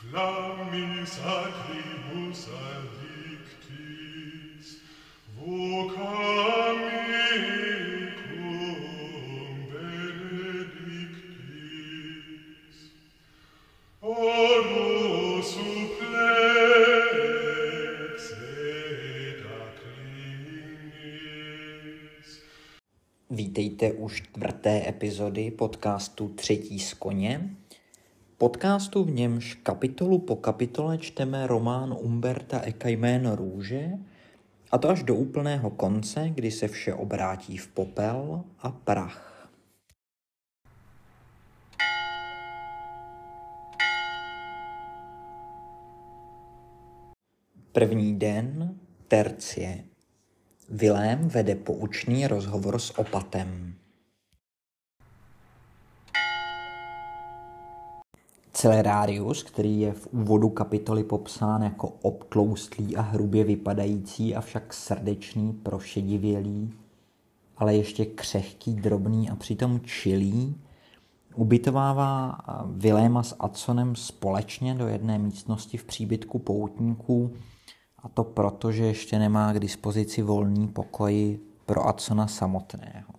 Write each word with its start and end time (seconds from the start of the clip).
Flammis 0.00 1.12
acribus 1.20 2.48
addictis, 2.72 3.86
vocam 5.36 6.78
mecum 7.10 8.40
benedictis. 9.68 10.96
Oro 14.00 15.42
supplex 15.42 16.00
et 18.32 19.44
acclinis. 19.60 20.80
Vítejte 23.30 23.92
u 23.92 24.08
čtvrté 24.08 24.88
epizody 24.88 25.50
podcastu 25.50 26.28
Třetí 26.28 26.78
z 26.78 26.94
koně. 26.94 27.56
Podcastu 28.40 29.04
v 29.04 29.10
němž 29.10 29.54
kapitolu 29.54 30.18
po 30.18 30.36
kapitole 30.36 30.98
čteme 30.98 31.46
román 31.46 31.96
Umberta 32.00 32.60
Eka 32.60 32.88
jméno 32.88 33.36
růže, 33.36 33.90
a 34.70 34.78
to 34.78 34.88
až 34.88 35.02
do 35.02 35.14
úplného 35.14 35.70
konce, 35.70 36.30
kdy 36.30 36.50
se 36.50 36.68
vše 36.68 36.94
obrátí 36.94 37.56
v 37.56 37.68
popel 37.68 38.44
a 38.58 38.70
prach. 38.70 39.48
První 47.72 48.18
den, 48.18 48.78
tercie. 49.08 49.84
Vilém 50.68 51.28
vede 51.28 51.54
poučný 51.54 52.26
rozhovor 52.26 52.78
s 52.78 52.98
opatem. 52.98 53.79
Celerarius, 58.60 59.42
který 59.42 59.80
je 59.80 59.92
v 59.92 60.08
úvodu 60.12 60.48
kapitoly 60.48 61.04
popsán 61.04 61.62
jako 61.62 61.88
obtloustlý 61.88 62.96
a 62.96 63.00
hrubě 63.00 63.44
vypadající, 63.44 64.34
avšak 64.34 64.74
srdečný, 64.74 65.52
prošedivělý, 65.52 66.72
ale 67.56 67.74
ještě 67.74 68.04
křehký, 68.04 68.74
drobný 68.74 69.30
a 69.30 69.36
přitom 69.36 69.80
čilý, 69.80 70.54
ubytovává 71.34 72.38
Viléma 72.66 73.22
s 73.22 73.36
Adsonem 73.40 73.96
společně 73.96 74.74
do 74.74 74.88
jedné 74.88 75.18
místnosti 75.18 75.76
v 75.76 75.84
příbytku 75.84 76.38
poutníků, 76.38 77.30
a 77.98 78.08
to 78.08 78.24
proto, 78.24 78.72
že 78.72 78.86
ještě 78.86 79.18
nemá 79.18 79.52
k 79.52 79.60
dispozici 79.60 80.22
volný 80.22 80.68
pokoj 80.68 81.38
pro 81.66 81.86
Adsona 81.86 82.26
samotného. 82.26 83.12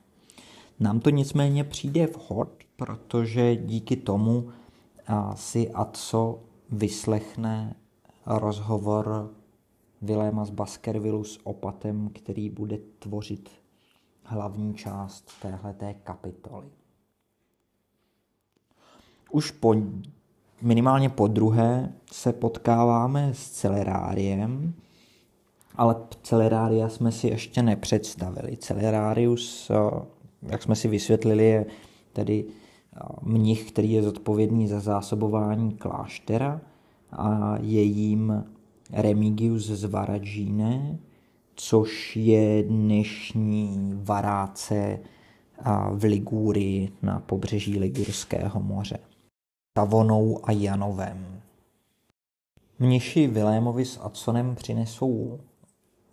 Nám 0.79 0.99
to 0.99 1.09
nicméně 1.09 1.63
přijde 1.63 2.07
vhod, 2.07 2.49
protože 2.75 3.55
díky 3.55 3.95
tomu 3.95 4.49
si 5.35 5.69
Adso 5.69 6.39
vyslechne 6.69 7.75
rozhovor 8.25 9.31
Viléma 10.01 10.45
z 10.45 10.49
Baskervillu 10.49 11.23
s 11.23 11.39
opatem, 11.43 12.09
který 12.13 12.49
bude 12.49 12.77
tvořit 12.99 13.49
hlavní 14.23 14.73
část 14.73 15.31
téhleté 15.41 15.93
kapitoly. 15.93 16.67
Už 19.31 19.51
po, 19.51 19.75
minimálně 20.61 21.09
po 21.09 21.27
druhé 21.27 21.93
se 22.11 22.33
potkáváme 22.33 23.33
s 23.33 23.49
Celeráriem, 23.49 24.73
ale 25.75 25.95
Celerária 26.23 26.89
jsme 26.89 27.11
si 27.11 27.27
ještě 27.27 27.61
nepředstavili. 27.61 28.57
Celerarius, 28.57 29.71
jak 30.41 30.63
jsme 30.63 30.75
si 30.75 30.87
vysvětlili, 30.87 31.45
je 31.45 31.65
tedy 32.13 32.45
mnich, 33.21 33.71
který 33.71 33.91
je 33.91 34.03
zodpovědný 34.03 34.67
za 34.67 34.79
zásobování 34.79 35.71
kláštera 35.71 36.61
a 37.11 37.57
je 37.61 37.81
jím 37.83 38.45
Remigius 38.91 39.65
z 39.65 39.83
Varadžíne, 39.83 40.99
což 41.55 42.15
je 42.15 42.63
dnešní 42.63 43.91
varáce 44.03 44.99
v 45.91 46.03
Ligúrii 46.03 46.91
na 47.01 47.19
pobřeží 47.19 47.79
Ligurského 47.79 48.61
moře. 48.61 48.99
Tavonou 49.73 50.39
a 50.43 50.51
Janovem. 50.51 51.41
Mniši 52.79 53.27
Vilémovi 53.27 53.85
s 53.85 53.99
Adsonem 54.01 54.55
přinesou 54.55 55.39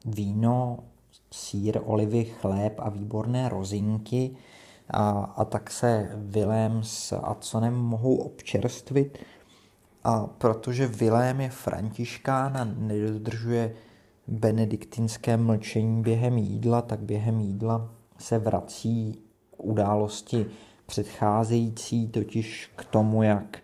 víno, 0.04 0.78
sír, 1.32 1.80
olivy, 1.84 2.24
chléb 2.24 2.74
a 2.78 2.90
výborné 2.90 3.48
rozinky, 3.48 4.36
a, 4.90 5.10
a 5.36 5.44
tak 5.44 5.70
se 5.70 6.10
Vilém 6.14 6.82
s 6.82 7.12
Adsonem 7.12 7.74
mohou 7.74 8.16
občerstvit. 8.16 9.18
A 10.04 10.26
protože 10.26 10.86
Vilém 10.86 11.40
je 11.40 11.50
františkán 11.50 12.56
a 12.56 12.64
nedodržuje 12.64 13.74
benediktinské 14.28 15.36
mlčení 15.36 16.02
během 16.02 16.38
jídla, 16.38 16.82
tak 16.82 17.00
během 17.00 17.40
jídla 17.40 17.90
se 18.18 18.38
vrací 18.38 19.18
k 19.50 19.64
události 19.64 20.46
předcházející, 20.86 22.08
totiž 22.08 22.70
k 22.76 22.84
tomu, 22.84 23.22
jak 23.22 23.58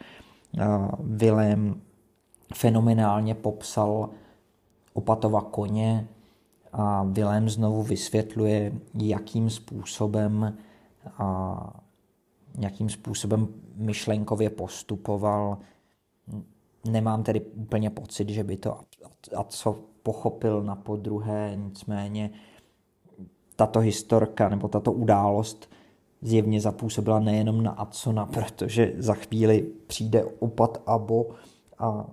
Vilém 1.00 1.80
fenomenálně 2.54 3.34
popsal 3.34 4.10
opatova 4.92 5.40
koně 5.40 6.08
a 6.72 7.02
Vilém 7.02 7.48
znovu 7.48 7.82
vysvětluje, 7.82 8.72
jakým 8.94 9.50
způsobem 9.50 10.56
nějakým 12.54 12.88
způsobem 12.88 13.48
myšlenkově 13.76 14.50
postupoval. 14.50 15.58
Nemám 16.90 17.22
tedy 17.22 17.40
úplně 17.40 17.90
pocit, 17.90 18.28
že 18.28 18.44
by 18.44 18.56
to 18.56 18.80
a 19.36 19.44
co 19.44 19.80
pochopil 20.02 20.62
na 20.62 20.76
podruhé, 20.76 21.52
nicméně 21.56 22.30
tato 23.56 23.80
historka 23.80 24.48
nebo 24.48 24.68
tato 24.68 24.92
událost 24.92 25.70
zjevně 26.22 26.60
zapůsobila 26.60 27.20
nejenom 27.20 27.62
na 27.62 27.70
Adsona, 27.70 28.26
protože 28.26 28.92
za 28.98 29.14
chvíli 29.14 29.62
přijde 29.86 30.24
opat 30.24 30.82
Abo 30.86 31.26
a 31.78 32.06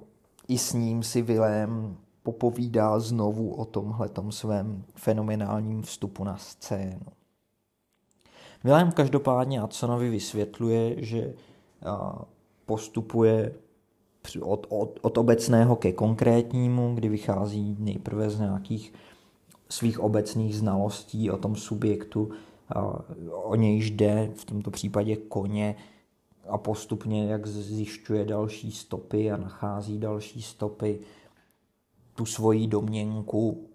i 0.47 0.57
s 0.57 0.73
ním 0.73 1.03
si 1.03 1.21
Vilém 1.21 1.97
popovídá 2.23 2.99
znovu 2.99 3.53
o 3.53 3.65
tomhletom 3.65 4.31
svém 4.31 4.83
fenomenálním 4.95 5.81
vstupu 5.81 6.23
na 6.23 6.37
scénu. 6.37 7.05
Vilém 8.63 8.91
každopádně 8.91 9.61
Adsonovi 9.61 10.09
vysvětluje, 10.09 11.03
že 11.03 11.33
postupuje 12.65 13.53
od, 14.41 14.67
od, 14.69 14.99
od 15.01 15.17
obecného 15.17 15.75
ke 15.75 15.91
konkrétnímu, 15.93 16.95
kdy 16.95 17.09
vychází 17.09 17.75
nejprve 17.79 18.29
z 18.29 18.39
nějakých 18.39 18.93
svých 19.69 19.99
obecných 19.99 20.55
znalostí 20.57 21.31
o 21.31 21.37
tom 21.37 21.55
subjektu, 21.55 22.31
o 23.31 23.55
nějž 23.55 23.91
jde, 23.91 24.31
v 24.35 24.45
tomto 24.45 24.71
případě 24.71 25.15
koně, 25.15 25.75
a 26.47 26.57
postupně, 26.57 27.25
jak 27.25 27.47
zjišťuje 27.47 28.25
další 28.25 28.71
stopy 28.71 29.31
a 29.31 29.37
nachází 29.37 29.99
další 29.99 30.41
stopy, 30.41 30.99
tu 32.15 32.25
svoji 32.25 32.67
domněnku 32.67 33.67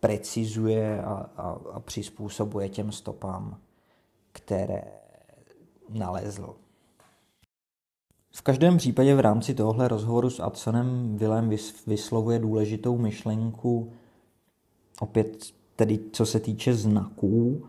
precizuje 0.00 1.02
a, 1.02 1.30
a, 1.36 1.58
a 1.72 1.80
přizpůsobuje 1.80 2.68
těm 2.68 2.92
stopám, 2.92 3.58
které 4.34 4.82
nalezl. 5.88 6.54
V 8.36 8.42
každém 8.42 8.76
případě 8.76 9.14
v 9.14 9.20
rámci 9.20 9.54
tohle 9.54 9.88
rozhovoru 9.88 10.30
s 10.30 10.40
Adsonem 10.40 11.16
Willem 11.16 11.50
vyslovuje 11.86 12.38
důležitou 12.38 12.98
myšlenku, 12.98 13.92
opět 15.00 15.52
tedy 15.76 15.98
co 16.12 16.26
se 16.26 16.40
týče 16.40 16.74
znaků, 16.74 17.66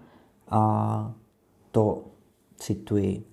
a 0.49 1.13
to 1.71 2.03
cituji. 2.57 3.23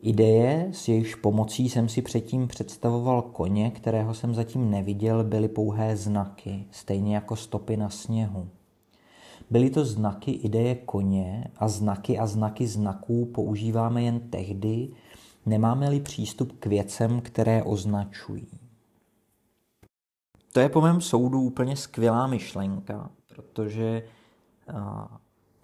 Ideje, 0.00 0.68
s 0.72 0.88
jejichž 0.88 1.14
pomocí 1.14 1.68
jsem 1.68 1.88
si 1.88 2.02
předtím 2.02 2.48
představoval 2.48 3.22
koně, 3.22 3.70
kterého 3.70 4.14
jsem 4.14 4.34
zatím 4.34 4.70
neviděl, 4.70 5.24
byly 5.24 5.48
pouhé 5.48 5.96
znaky, 5.96 6.64
stejně 6.70 7.14
jako 7.14 7.36
stopy 7.36 7.76
na 7.76 7.90
sněhu. 7.90 8.48
Byly 9.50 9.70
to 9.70 9.84
znaky 9.84 10.30
ideje 10.30 10.74
koně 10.74 11.44
a 11.56 11.68
znaky 11.68 12.18
a 12.18 12.26
znaky 12.26 12.66
znaků 12.66 13.26
používáme 13.26 14.02
jen 14.02 14.20
tehdy, 14.20 14.88
nemáme-li 15.46 16.00
přístup 16.00 16.52
k 16.60 16.66
věcem, 16.66 17.20
které 17.20 17.62
označují. 17.62 18.48
To 20.52 20.60
je 20.60 20.68
po 20.68 20.80
mém 20.80 21.00
soudu 21.00 21.40
úplně 21.40 21.76
skvělá 21.76 22.26
myšlenka, 22.26 23.10
protože 23.28 24.02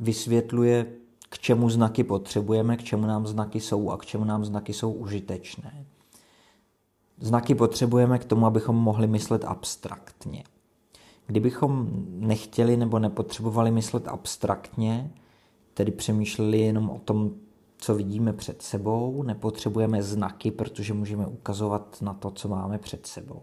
vysvětluje, 0.01 0.87
k 1.29 1.39
čemu 1.39 1.71
znaky 1.71 2.05
potřebujeme, 2.05 2.77
k 2.77 2.85
čemu 2.85 3.07
nám 3.07 3.27
znaky 3.27 3.61
jsou 3.61 3.91
a 3.91 3.97
k 3.97 4.07
čemu 4.07 4.25
nám 4.25 4.45
znaky 4.45 4.73
jsou 4.73 4.93
užitečné. 4.93 5.87
Znaky 7.21 7.55
potřebujeme 7.55 8.19
k 8.19 8.25
tomu, 8.25 8.47
abychom 8.47 8.77
mohli 8.77 9.07
myslet 9.07 9.45
abstraktně. 9.45 10.45
Kdybychom 11.27 11.89
nechtěli 12.09 12.77
nebo 12.77 12.99
nepotřebovali 12.99 13.71
myslet 13.71 14.09
abstraktně, 14.09 15.11
tedy 15.75 15.93
přemýšleli 15.93 16.61
jenom 16.61 16.91
o 16.91 16.99
tom, 16.99 17.31
co 17.79 17.95
vidíme 17.95 18.33
před 18.33 18.63
sebou, 18.63 19.23
nepotřebujeme 19.23 20.03
znaky, 20.03 20.51
protože 20.51 20.95
můžeme 20.95 21.27
ukazovat 21.27 22.03
na 22.03 22.15
to, 22.15 22.31
co 22.31 22.49
máme 22.49 22.79
před 22.79 23.07
sebou. 23.07 23.43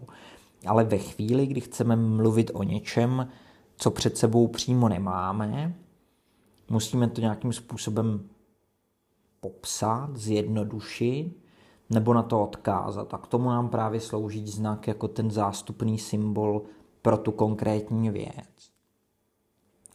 Ale 0.66 0.84
ve 0.84 0.98
chvíli, 0.98 1.46
kdy 1.46 1.60
chceme 1.60 1.96
mluvit 1.96 2.50
o 2.54 2.62
něčem, 2.62 3.28
co 3.76 3.90
před 3.90 4.16
sebou 4.18 4.46
přímo 4.46 4.88
nemáme, 4.88 5.74
musíme 6.70 7.08
to 7.08 7.20
nějakým 7.20 7.52
způsobem 7.52 8.28
popsat, 9.40 10.16
zjednodušit 10.16 11.36
nebo 11.90 12.14
na 12.14 12.22
to 12.22 12.42
odkázat. 12.42 13.14
A 13.14 13.18
k 13.18 13.26
tomu 13.26 13.48
nám 13.48 13.68
právě 13.68 14.00
slouží 14.00 14.48
znak 14.48 14.88
jako 14.88 15.08
ten 15.08 15.30
zástupný 15.30 15.98
symbol 15.98 16.62
pro 17.02 17.16
tu 17.16 17.32
konkrétní 17.32 18.10
věc. 18.10 18.70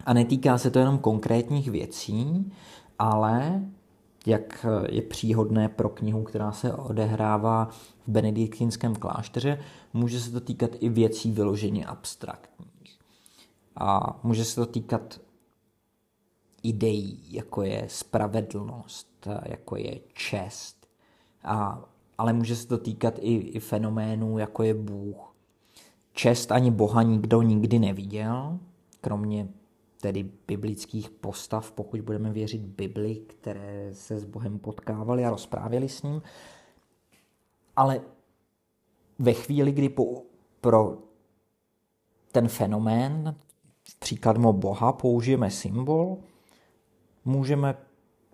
A 0.05 0.13
netýká 0.13 0.57
se 0.57 0.71
to 0.71 0.79
jenom 0.79 0.97
konkrétních 0.97 1.71
věcí, 1.71 2.51
ale 2.99 3.61
jak 4.25 4.65
je 4.89 5.01
příhodné 5.01 5.69
pro 5.69 5.89
knihu, 5.89 6.23
která 6.23 6.51
se 6.51 6.73
odehrává 6.73 7.65
v 7.65 8.07
benediktinském 8.07 8.95
klášteře, 8.95 9.59
může 9.93 10.19
se 10.19 10.31
to 10.31 10.39
týkat 10.39 10.71
i 10.79 10.89
věcí 10.89 11.31
vyloženě 11.31 11.85
abstraktních. 11.85 12.99
A 13.75 14.19
může 14.23 14.45
se 14.45 14.55
to 14.55 14.65
týkat 14.65 15.19
ideí, 16.63 17.19
jako 17.29 17.61
je 17.61 17.85
spravedlnost, 17.89 19.27
jako 19.45 19.75
je 19.75 19.99
čest, 20.13 20.87
a, 21.43 21.85
ale 22.17 22.33
může 22.33 22.55
se 22.55 22.67
to 22.67 22.77
týkat 22.77 23.13
i, 23.19 23.35
i 23.35 23.59
fenoménů, 23.59 24.37
jako 24.37 24.63
je 24.63 24.73
Bůh. 24.73 25.34
Čest 26.15 26.51
ani 26.51 26.71
Boha 26.71 27.03
nikdo 27.03 27.41
nikdy 27.41 27.79
neviděl, 27.79 28.59
kromě 29.01 29.47
tedy 30.01 30.31
biblických 30.47 31.09
postav, 31.09 31.71
pokud 31.71 32.01
budeme 32.01 32.31
věřit 32.31 32.61
Bibli, 32.61 33.15
které 33.15 33.89
se 33.93 34.19
s 34.19 34.25
Bohem 34.25 34.59
potkávaly 34.59 35.25
a 35.25 35.29
rozprávěli 35.29 35.89
s 35.89 36.03
ním. 36.03 36.21
Ale 37.75 38.01
ve 39.19 39.33
chvíli, 39.33 39.71
kdy 39.71 39.89
po, 39.89 40.21
pro 40.61 40.97
ten 42.31 42.47
fenomén, 42.47 43.35
příklad 43.99 44.37
Boha, 44.37 44.93
použijeme 44.93 45.51
symbol, 45.51 46.17
můžeme 47.25 47.77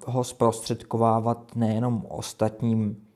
ho 0.06 0.24
zprostředkovávat 0.24 1.56
nejenom 1.56 2.06
ostatním, 2.10 3.08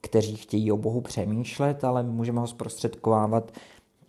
kteří 0.00 0.36
chtějí 0.36 0.72
o 0.72 0.76
Bohu 0.76 1.00
přemýšlet, 1.00 1.84
ale 1.84 2.02
můžeme 2.02 2.40
ho 2.40 2.46
zprostředkovávat 2.46 3.52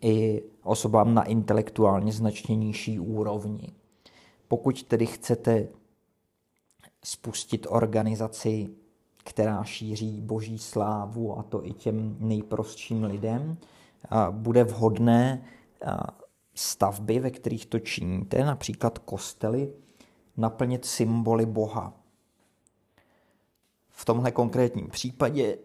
i 0.01 0.43
osobám 0.63 1.13
na 1.13 1.23
intelektuálně 1.23 2.13
značně 2.13 2.55
nižší 2.55 2.99
úrovni. 2.99 3.73
Pokud 4.47 4.83
tedy 4.83 5.05
chcete 5.05 5.67
spustit 7.03 7.67
organizaci, 7.69 8.69
která 9.23 9.63
šíří 9.63 10.21
boží 10.21 10.57
slávu, 10.57 11.39
a 11.39 11.43
to 11.43 11.65
i 11.65 11.73
těm 11.73 12.17
nejprostším 12.19 13.03
lidem, 13.03 13.57
bude 14.31 14.63
vhodné 14.63 15.45
stavby, 16.55 17.19
ve 17.19 17.31
kterých 17.31 17.65
to 17.65 17.79
činíte, 17.79 18.45
například 18.45 18.97
kostely, 18.97 19.73
naplnit 20.37 20.85
symboly 20.85 21.45
Boha. 21.45 21.93
V 23.89 24.05
tomhle 24.05 24.31
konkrétním 24.31 24.87
případě 24.87 25.57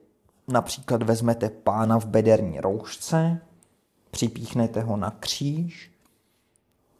například 0.48 1.02
vezmete 1.02 1.50
pána 1.50 1.98
v 2.00 2.06
bederní 2.06 2.60
roušce, 2.60 3.40
připíchnete 4.14 4.80
ho 4.80 4.96
na 4.96 5.10
kříž 5.10 5.90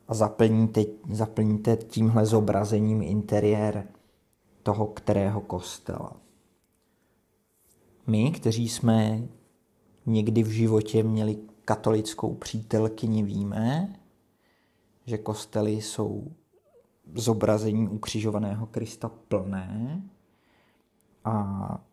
a 0.09 0.15
zaplníte, 0.15 0.85
zaplníte 1.11 1.77
tímhle 1.77 2.27
zobrazením 2.27 3.03
interiér 3.03 3.87
toho 4.63 4.87
kterého 4.87 5.41
kostela. 5.41 6.17
My, 8.07 8.31
kteří 8.31 8.69
jsme 8.69 9.29
někdy 10.07 10.43
v 10.43 10.49
životě 10.49 11.03
měli 11.03 11.39
katolickou 11.65 12.35
přítelkyni, 12.35 13.23
víme, 13.23 13.97
že 15.07 15.19
kostely 15.19 15.73
jsou 15.73 16.33
zobrazení 17.15 17.89
ukřižovaného 17.89 18.67
Krista 18.67 19.09
plné 19.09 20.03
a 21.25 21.85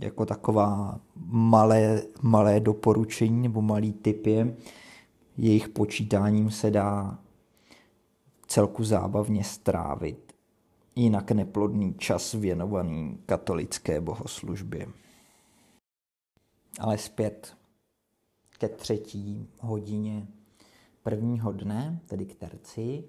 jako 0.00 0.26
taková 0.26 1.00
malé, 1.26 2.02
malé 2.22 2.60
doporučení 2.60 3.42
nebo 3.42 3.62
malý 3.62 3.92
tip 3.92 4.26
je, 4.26 4.56
jejich 5.36 5.68
počítáním 5.68 6.50
se 6.50 6.70
dá 6.70 7.18
celku 8.46 8.84
zábavně 8.84 9.44
strávit 9.44 10.26
jinak 10.96 11.30
neplodný 11.30 11.94
čas 11.94 12.32
věnovaný 12.32 13.18
katolické 13.26 14.00
bohoslužbě. 14.00 14.86
Ale 16.80 16.98
zpět 16.98 17.56
ke 18.58 18.68
třetí 18.68 19.48
hodině 19.60 20.26
prvního 21.02 21.52
dne, 21.52 22.00
tedy 22.06 22.26
k 22.26 22.34
terci, 22.34 23.04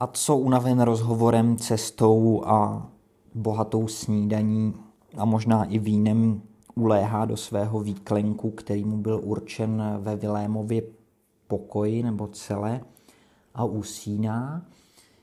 a 0.00 0.06
co 0.06 0.36
unaven 0.36 0.80
rozhovorem, 0.80 1.56
cestou 1.56 2.44
a 2.44 2.90
bohatou 3.34 3.88
snídaní 3.88 4.74
a 5.16 5.24
možná 5.24 5.64
i 5.64 5.78
vínem 5.78 6.42
uléhá 6.74 7.24
do 7.24 7.36
svého 7.36 7.80
výklenku, 7.80 8.50
který 8.50 8.84
mu 8.84 8.96
byl 8.96 9.20
určen 9.22 9.82
ve 9.98 10.16
Vilémově 10.16 10.82
pokoji 11.48 12.02
nebo 12.02 12.26
celé 12.26 12.80
a 13.54 13.64
usíná, 13.64 14.66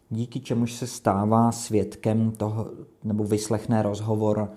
díky 0.10 0.40
čemuž 0.40 0.74
se 0.74 0.88
stává 0.88 1.52
svědkem 1.52 2.32
toho, 2.32 2.72
nebo 3.04 3.24
vyslechne 3.24 3.82
rozhovor 3.82 4.52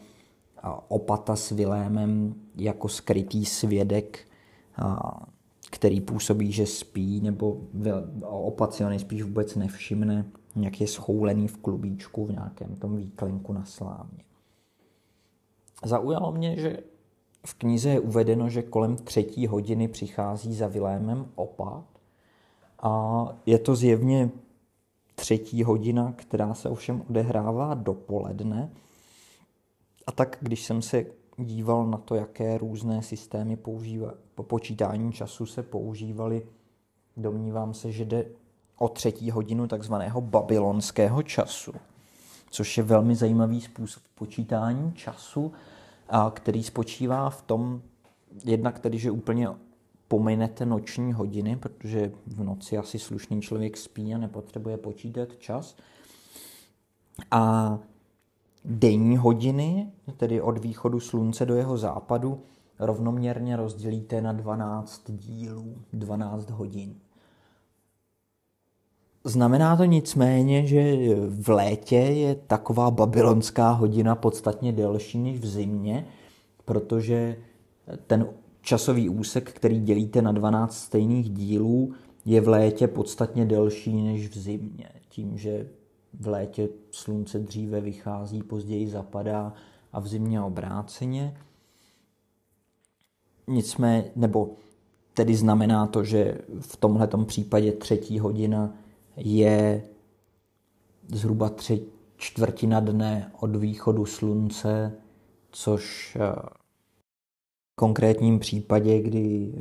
opata 0.88 1.36
s 1.36 1.50
Vilémem 1.50 2.34
jako 2.56 2.88
skrytý 2.88 3.44
svědek 3.44 4.26
který 5.70 6.00
působí, 6.00 6.52
že 6.52 6.66
spí, 6.66 7.20
nebo 7.20 7.60
opat 8.22 8.74
si 8.74 8.82
ho 8.82 8.88
nejspíš 8.88 9.22
vůbec 9.22 9.54
nevšimne, 9.54 10.24
jak 10.56 10.80
je 10.80 10.86
schoulený 10.86 11.48
v 11.48 11.56
klubíčku 11.56 12.26
v 12.26 12.32
nějakém 12.32 12.76
tom 12.76 12.96
výklenku 12.96 13.52
na 13.52 13.64
slávně. 13.64 14.18
Zaujalo 15.84 16.32
mě, 16.32 16.56
že 16.56 16.78
v 17.46 17.54
knize 17.54 17.90
je 17.90 18.00
uvedeno, 18.00 18.48
že 18.48 18.62
kolem 18.62 18.96
třetí 18.96 19.46
hodiny 19.46 19.88
přichází 19.88 20.54
za 20.54 20.66
Vilémem 20.66 21.32
opat 21.34 21.84
a 22.82 23.24
je 23.46 23.58
to 23.58 23.76
zjevně 23.76 24.30
třetí 25.14 25.62
hodina, 25.62 26.12
která 26.16 26.54
se 26.54 26.68
ovšem 26.68 27.02
odehrává 27.10 27.74
dopoledne. 27.74 28.70
A 30.06 30.12
tak, 30.12 30.38
když 30.40 30.64
jsem 30.64 30.82
se 30.82 31.06
díval 31.38 31.86
na 31.86 31.98
to, 31.98 32.14
jaké 32.14 32.58
různé 32.58 33.02
systémy 33.02 33.56
používa, 33.56 34.14
po 34.34 34.42
počítání 34.42 35.12
času 35.12 35.46
se 35.46 35.62
používaly, 35.62 36.46
domnívám 37.16 37.74
se, 37.74 37.92
že 37.92 38.04
jde 38.04 38.26
o 38.78 38.88
třetí 38.88 39.30
hodinu 39.30 39.66
takzvaného 39.66 40.20
babylonského 40.20 41.22
času, 41.22 41.72
což 42.56 42.76
je 42.76 42.82
velmi 42.82 43.14
zajímavý 43.14 43.60
způsob 43.60 44.02
počítání 44.14 44.92
času, 44.92 45.52
a 46.08 46.30
který 46.30 46.62
spočívá 46.62 47.30
v 47.30 47.42
tom, 47.42 47.82
jednak 48.44 48.78
tedy, 48.78 48.98
že 48.98 49.10
úplně 49.10 49.48
pominete 50.08 50.66
noční 50.66 51.12
hodiny, 51.12 51.56
protože 51.56 52.12
v 52.26 52.44
noci 52.44 52.78
asi 52.78 52.98
slušný 52.98 53.42
člověk 53.42 53.76
spí 53.76 54.14
a 54.14 54.18
nepotřebuje 54.18 54.76
počítat 54.76 55.36
čas. 55.38 55.76
A 57.30 57.78
denní 58.64 59.16
hodiny, 59.16 59.92
tedy 60.16 60.40
od 60.40 60.58
východu 60.58 61.00
slunce 61.00 61.46
do 61.46 61.54
jeho 61.54 61.78
západu, 61.78 62.40
rovnoměrně 62.78 63.56
rozdělíte 63.56 64.20
na 64.20 64.32
12 64.32 65.10
dílů, 65.10 65.76
12 65.92 66.50
hodin. 66.50 66.94
Znamená 69.26 69.76
to 69.76 69.84
nicméně, 69.84 70.66
že 70.66 70.96
v 71.28 71.48
létě 71.48 71.96
je 71.96 72.34
taková 72.34 72.90
babylonská 72.90 73.70
hodina 73.70 74.14
podstatně 74.14 74.72
delší 74.72 75.18
než 75.18 75.40
v 75.40 75.46
zimě, 75.46 76.06
protože 76.64 77.36
ten 78.06 78.26
časový 78.60 79.08
úsek, 79.08 79.52
který 79.52 79.80
dělíte 79.80 80.22
na 80.22 80.32
12 80.32 80.78
stejných 80.78 81.30
dílů, 81.30 81.92
je 82.24 82.40
v 82.40 82.48
létě 82.48 82.88
podstatně 82.88 83.44
delší 83.44 84.02
než 84.02 84.28
v 84.28 84.38
zimě. 84.38 84.88
Tím, 85.08 85.38
že 85.38 85.68
v 86.20 86.26
létě 86.26 86.68
slunce 86.90 87.38
dříve 87.38 87.80
vychází, 87.80 88.42
později 88.42 88.88
zapadá 88.88 89.52
a 89.92 90.00
v 90.00 90.06
zimě 90.06 90.42
obráceně. 90.42 91.36
Nicméně, 93.48 94.04
nebo 94.16 94.50
tedy 95.14 95.34
znamená 95.34 95.86
to, 95.86 96.04
že 96.04 96.38
v 96.60 96.76
tomhle 96.76 97.08
případě 97.26 97.72
třetí 97.72 98.18
hodina 98.18 98.74
je 99.16 99.82
zhruba 101.08 101.48
tři 101.48 101.82
čtvrtina 102.16 102.80
dne 102.80 103.32
od 103.40 103.56
východu 103.56 104.06
slunce, 104.06 104.92
což 105.50 106.16
eh, 106.20 106.32
v 107.72 107.76
konkrétním 107.76 108.38
případě, 108.38 109.02
kdy 109.02 109.52
eh, 109.56 109.60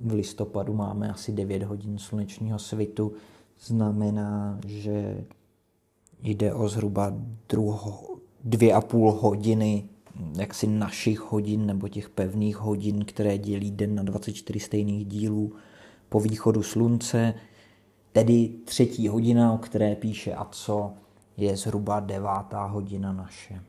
v 0.00 0.12
listopadu 0.12 0.74
máme 0.74 1.10
asi 1.10 1.32
9 1.32 1.62
hodin 1.62 1.98
slunečního 1.98 2.58
svitu, 2.58 3.12
znamená, 3.60 4.60
že 4.66 5.24
jde 6.22 6.54
o 6.54 6.68
zhruba 6.68 7.12
druho, 7.48 8.16
dvě 8.44 8.74
a 8.74 8.80
půl 8.80 9.12
hodiny 9.12 9.84
jaksi 10.38 10.66
našich 10.66 11.20
hodin 11.20 11.66
nebo 11.66 11.88
těch 11.88 12.10
pevných 12.10 12.56
hodin, 12.56 13.04
které 13.04 13.38
dělí 13.38 13.70
den 13.70 13.94
na 13.94 14.02
24 14.02 14.60
stejných 14.60 15.06
dílů 15.06 15.52
po 16.08 16.20
východu 16.20 16.62
slunce, 16.62 17.34
tedy 18.12 18.48
třetí 18.64 19.08
hodina, 19.08 19.52
o 19.52 19.58
které 19.58 19.96
píše 19.96 20.34
a 20.34 20.44
co 20.44 20.94
je 21.36 21.56
zhruba 21.56 22.00
devátá 22.00 22.64
hodina 22.66 23.12
naše. 23.12 23.62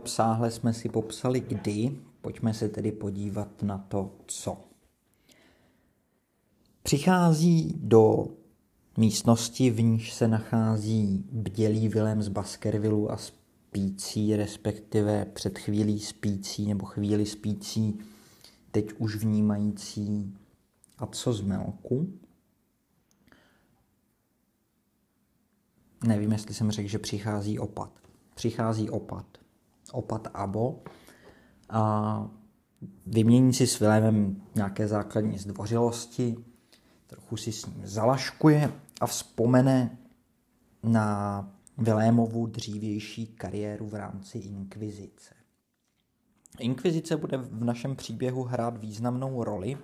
Obsáhle 0.00 0.50
jsme 0.50 0.72
si 0.72 0.88
popsali 0.88 1.40
kdy, 1.40 1.96
pojďme 2.20 2.54
se 2.54 2.68
tedy 2.68 2.92
podívat 2.92 3.62
na 3.62 3.78
to 3.78 4.10
co. 4.26 4.56
Přichází 6.82 7.74
do 7.76 8.26
místnosti, 8.96 9.70
v 9.70 9.82
níž 9.82 10.12
se 10.12 10.28
nachází 10.28 11.24
bdělý 11.32 11.88
Vilém 11.88 12.22
z 12.22 12.28
Baskervillu 12.28 13.10
a 13.12 13.16
spící, 13.16 14.36
respektive 14.36 15.24
před 15.24 15.58
chvílí 15.58 16.00
spící 16.00 16.66
nebo 16.66 16.86
chvíli 16.86 17.26
spící, 17.26 17.98
teď 18.70 18.92
už 18.98 19.16
vnímající 19.16 20.34
a 20.98 21.06
co 21.06 21.32
z 21.32 21.40
Melku. 21.40 22.08
Nevím, 26.06 26.32
jestli 26.32 26.54
jsem 26.54 26.70
řekl, 26.70 26.88
že 26.88 26.98
přichází 26.98 27.58
opat. 27.58 27.90
Přichází 28.34 28.90
opat. 28.90 29.26
Opat 29.92 30.28
Abo. 30.34 30.82
A 31.68 32.30
vymění 33.06 33.54
si 33.54 33.66
s 33.66 33.80
Vilémem 33.80 34.42
nějaké 34.54 34.88
základní 34.88 35.38
zdvořilosti, 35.38 36.36
trochu 37.06 37.36
si 37.36 37.52
s 37.52 37.66
ním 37.66 37.86
zalaškuje 37.86 38.72
a 39.00 39.06
vzpomene 39.06 39.98
na 40.82 41.48
Vilémovu 41.78 42.46
dřívější 42.46 43.26
kariéru 43.26 43.86
v 43.86 43.94
rámci 43.94 44.38
inkvizice. 44.38 45.34
Inkvizice 46.58 47.16
bude 47.16 47.36
v 47.36 47.64
našem 47.64 47.96
příběhu 47.96 48.42
hrát 48.42 48.76
významnou 48.76 49.44
roli. 49.44 49.78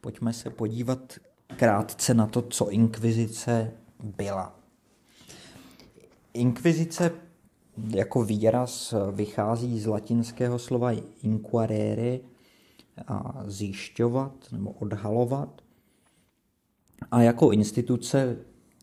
Pojďme 0.00 0.32
se 0.32 0.50
podívat 0.50 1.12
krátce 1.56 2.14
na 2.14 2.26
to, 2.26 2.42
co 2.42 2.70
inkvizice 2.70 3.72
byla. 4.02 4.61
Inkvizice 6.34 7.10
jako 7.88 8.24
výraz 8.24 8.94
vychází 9.12 9.80
z 9.80 9.86
latinského 9.86 10.58
slova 10.58 10.92
inquarere, 11.22 12.18
a 13.06 13.42
zjišťovat 13.46 14.32
nebo 14.52 14.70
odhalovat. 14.70 15.62
A 17.10 17.22
jako 17.22 17.50
instituce 17.50 18.36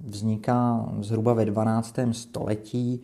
vzniká 0.06 0.90
zhruba 1.02 1.34
ve 1.34 1.46
12. 1.46 1.96
století 2.12 3.02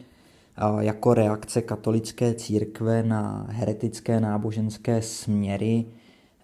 jako 0.79 1.13
reakce 1.13 1.61
katolické 1.61 2.33
církve 2.33 3.03
na 3.03 3.47
heretické 3.49 4.19
náboženské 4.19 5.01
směry, 5.01 5.85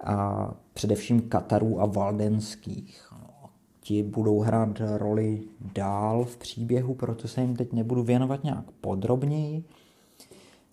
a 0.04 0.52
především 0.74 1.22
Katarů 1.22 1.82
a 1.82 1.86
Valdenských. 1.86 3.14
Ti 3.84 4.04
budou 4.04 4.40
hrát 4.40 4.82
roli 4.98 5.42
dál 5.74 6.26
v 6.26 6.38
příběhu, 6.38 6.96
proto 6.96 7.28
se 7.28 7.42
jim 7.42 7.56
teď 7.56 7.74
nebudu 7.74 8.04
věnovat 8.04 8.44
nějak 8.44 8.72
podrobněji. 8.72 9.64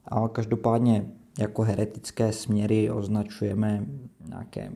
A 0.05 0.29
každopádně 0.29 1.11
jako 1.39 1.63
heretické 1.63 2.33
směry 2.33 2.91
označujeme 2.91 3.87
nějaké 4.29 4.73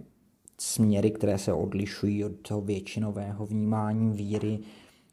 směry, 0.58 1.10
které 1.10 1.38
se 1.38 1.52
odlišují 1.52 2.24
od 2.24 2.32
toho 2.32 2.60
většinového 2.60 3.46
vnímání 3.46 4.16
víry, 4.16 4.58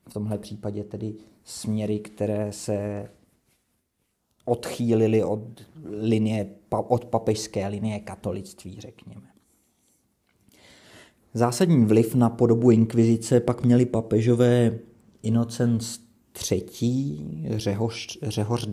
v 0.09 0.13
tomhle 0.13 0.37
případě 0.37 0.83
tedy 0.83 1.15
směry, 1.43 1.99
které 1.99 2.51
se 2.51 3.09
odchýlily 4.45 5.23
od, 5.23 5.41
linie, 5.85 6.49
od 6.69 7.05
papežské 7.05 7.67
linie 7.67 7.99
katolictví, 7.99 8.81
řekněme. 8.81 9.38
Zásadní 11.33 11.85
vliv 11.85 12.15
na 12.15 12.29
podobu 12.29 12.71
inkvizice 12.71 13.39
pak 13.39 13.63
měli 13.63 13.85
papežové 13.85 14.79
Inocenc 15.23 15.99
III., 16.51 17.25
Řehoř, 17.55 18.17
Řehoř 18.23 18.67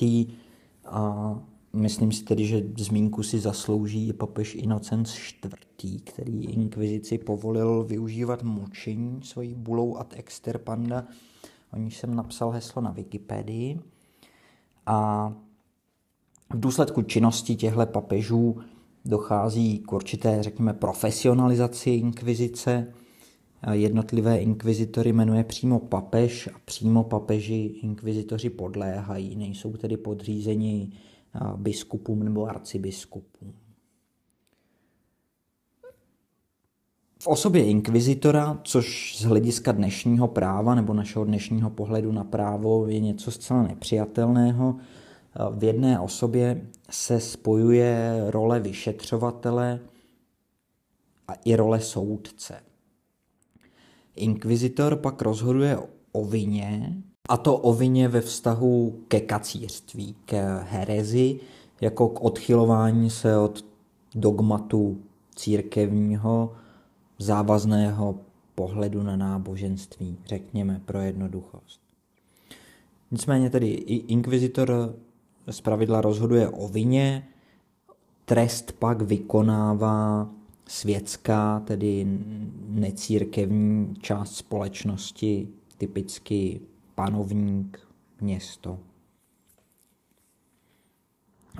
IX. 0.00 0.32
a 0.84 1.34
myslím 1.72 2.12
si 2.12 2.24
tedy, 2.24 2.46
že 2.46 2.62
zmínku 2.78 3.22
si 3.22 3.38
zaslouží 3.38 4.12
papež 4.12 4.54
Inocenc 4.54 5.16
IV., 5.82 6.02
který 6.04 6.44
inkvizici 6.44 7.18
povolil 7.18 7.84
využívat 7.84 8.42
mučení 8.42 9.22
svojí 9.22 9.54
bulou 9.54 9.96
ad 9.96 10.14
exterpanda, 10.16 11.04
o 11.72 11.76
níž 11.76 11.98
jsem 11.98 12.14
napsal 12.14 12.50
heslo 12.50 12.82
na 12.82 12.90
Wikipedii. 12.90 13.80
A 14.86 15.28
v 16.54 16.60
důsledku 16.60 17.02
činnosti 17.02 17.56
těchto 17.56 17.86
papežů 17.86 18.56
dochází 19.04 19.78
k 19.78 19.92
určité, 19.92 20.42
řekněme, 20.42 20.72
profesionalizaci 20.72 21.90
inkvizice. 21.90 22.94
Jednotlivé 23.72 24.38
inkvizitory 24.38 25.12
jmenuje 25.12 25.44
přímo 25.44 25.78
papež 25.78 26.48
a 26.54 26.58
přímo 26.64 27.04
papeži 27.04 27.74
inkvizitoři 27.82 28.50
podléhají, 28.50 29.36
nejsou 29.36 29.72
tedy 29.72 29.96
podřízeni 29.96 30.92
biskupům 31.56 32.22
nebo 32.22 32.46
arcibiskupům. 32.46 33.52
V 37.22 37.26
osobě 37.26 37.64
inkvizitora, 37.64 38.60
což 38.64 39.16
z 39.18 39.24
hlediska 39.24 39.72
dnešního 39.72 40.28
práva 40.28 40.74
nebo 40.74 40.94
našeho 40.94 41.24
dnešního 41.24 41.70
pohledu 41.70 42.12
na 42.12 42.24
právo 42.24 42.86
je 42.88 43.00
něco 43.00 43.30
zcela 43.30 43.62
nepřijatelného, 43.62 44.76
v 45.50 45.64
jedné 45.64 46.00
osobě 46.00 46.66
se 46.90 47.20
spojuje 47.20 48.24
role 48.26 48.60
vyšetřovatele 48.60 49.80
a 51.28 51.32
i 51.44 51.56
role 51.56 51.80
soudce. 51.80 52.60
Inkvizitor 54.16 54.96
pak 54.96 55.22
rozhoduje 55.22 55.78
o 56.12 56.24
vině 56.24 56.96
a 57.28 57.36
to 57.36 57.56
o 57.56 57.72
vině 57.72 58.08
ve 58.08 58.20
vztahu 58.20 59.00
ke 59.08 59.20
kacířství, 59.20 60.14
k 60.24 60.60
herezi, 60.62 61.40
jako 61.80 62.08
k 62.08 62.24
odchylování 62.24 63.10
se 63.10 63.38
od 63.38 63.64
dogmatu 64.14 65.02
církevního, 65.34 66.52
závazného 67.18 68.18
pohledu 68.54 69.02
na 69.02 69.16
náboženství, 69.16 70.16
řekněme 70.26 70.80
pro 70.84 71.00
jednoduchost. 71.00 71.80
Nicméně 73.10 73.50
tedy 73.50 73.68
inkvizitor 73.68 74.94
z 75.50 75.60
pravidla 75.60 76.00
rozhoduje 76.00 76.48
o 76.48 76.68
vině, 76.68 77.28
trest 78.24 78.72
pak 78.72 79.02
vykonává 79.02 80.30
světská, 80.68 81.60
tedy 81.60 82.06
necírkevní 82.68 83.94
část 84.00 84.36
společnosti, 84.36 85.48
typicky 85.78 86.60
panovník, 86.94 87.80
město. 88.20 88.78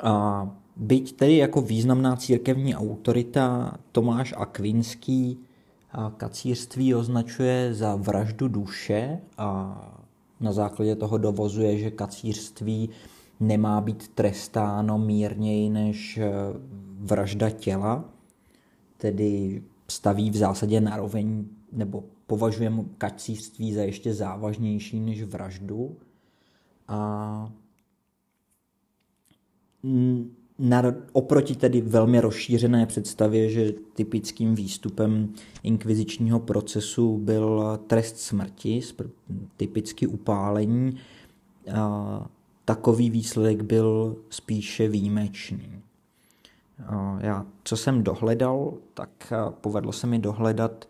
A 0.02 0.48
byť 0.76 1.16
tedy 1.16 1.36
jako 1.36 1.60
významná 1.60 2.16
církevní 2.16 2.74
autorita 2.74 3.76
Tomáš 3.92 4.34
Akvinský 4.36 5.38
kacírství 6.16 6.94
označuje 6.94 7.74
za 7.74 7.96
vraždu 7.96 8.48
duše 8.48 9.20
a 9.38 9.80
na 10.40 10.52
základě 10.52 10.96
toho 10.96 11.18
dovozuje, 11.18 11.78
že 11.78 11.90
kacírství 11.90 12.90
nemá 13.46 13.80
být 13.80 14.08
trestáno 14.08 14.98
mírněji 14.98 15.70
než 15.70 16.20
vražda 16.98 17.50
těla, 17.50 18.04
tedy 18.96 19.62
staví 19.88 20.30
v 20.30 20.36
zásadě 20.36 20.80
naroveň 20.80 21.44
nebo 21.72 22.04
považujeme 22.26 22.84
kacířství 22.98 23.72
za 23.72 23.82
ještě 23.82 24.14
závažnější 24.14 25.00
než 25.00 25.22
vraždu. 25.22 25.96
A 26.88 27.52
na, 30.58 30.82
oproti 31.12 31.54
tedy 31.54 31.80
velmi 31.80 32.20
rozšířené 32.20 32.86
představě, 32.86 33.50
že 33.50 33.72
typickým 33.94 34.54
výstupem 34.54 35.32
inkvizičního 35.62 36.40
procesu 36.40 37.18
byl 37.18 37.78
trest 37.86 38.18
smrti, 38.18 38.80
typicky 39.56 40.06
upálení, 40.06 40.96
takový 42.64 43.10
výsledek 43.10 43.62
byl 43.62 44.16
spíše 44.30 44.88
výjimečný. 44.88 45.80
Já, 47.18 47.46
co 47.64 47.76
jsem 47.76 48.02
dohledal, 48.02 48.72
tak 48.94 49.32
povedlo 49.50 49.92
se 49.92 50.06
mi 50.06 50.18
dohledat 50.18 50.88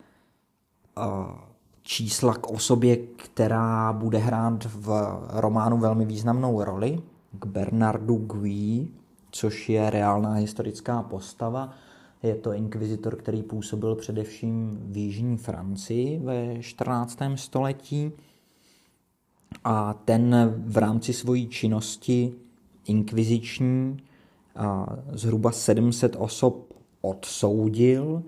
čísla 1.82 2.34
k 2.34 2.50
osobě, 2.50 2.96
která 2.96 3.92
bude 3.92 4.18
hrát 4.18 4.64
v 4.64 5.18
románu 5.28 5.78
velmi 5.78 6.04
významnou 6.04 6.64
roli, 6.64 7.02
k 7.38 7.46
Bernardu 7.46 8.16
Gui, 8.16 8.88
což 9.30 9.68
je 9.68 9.90
reálná 9.90 10.32
historická 10.32 11.02
postava. 11.02 11.70
Je 12.22 12.34
to 12.34 12.52
inkvizitor, 12.52 13.16
který 13.16 13.42
působil 13.42 13.94
především 13.94 14.80
v 14.84 14.96
Jižní 14.96 15.36
Francii 15.36 16.18
ve 16.18 16.62
14. 16.62 17.18
století 17.34 18.12
a 19.64 19.94
ten 19.94 20.54
v 20.66 20.76
rámci 20.76 21.12
svojí 21.12 21.48
činnosti 21.48 22.32
inkviziční 22.86 23.96
zhruba 25.12 25.52
700 25.52 26.16
osob 26.18 26.72
odsoudil, 27.00 28.22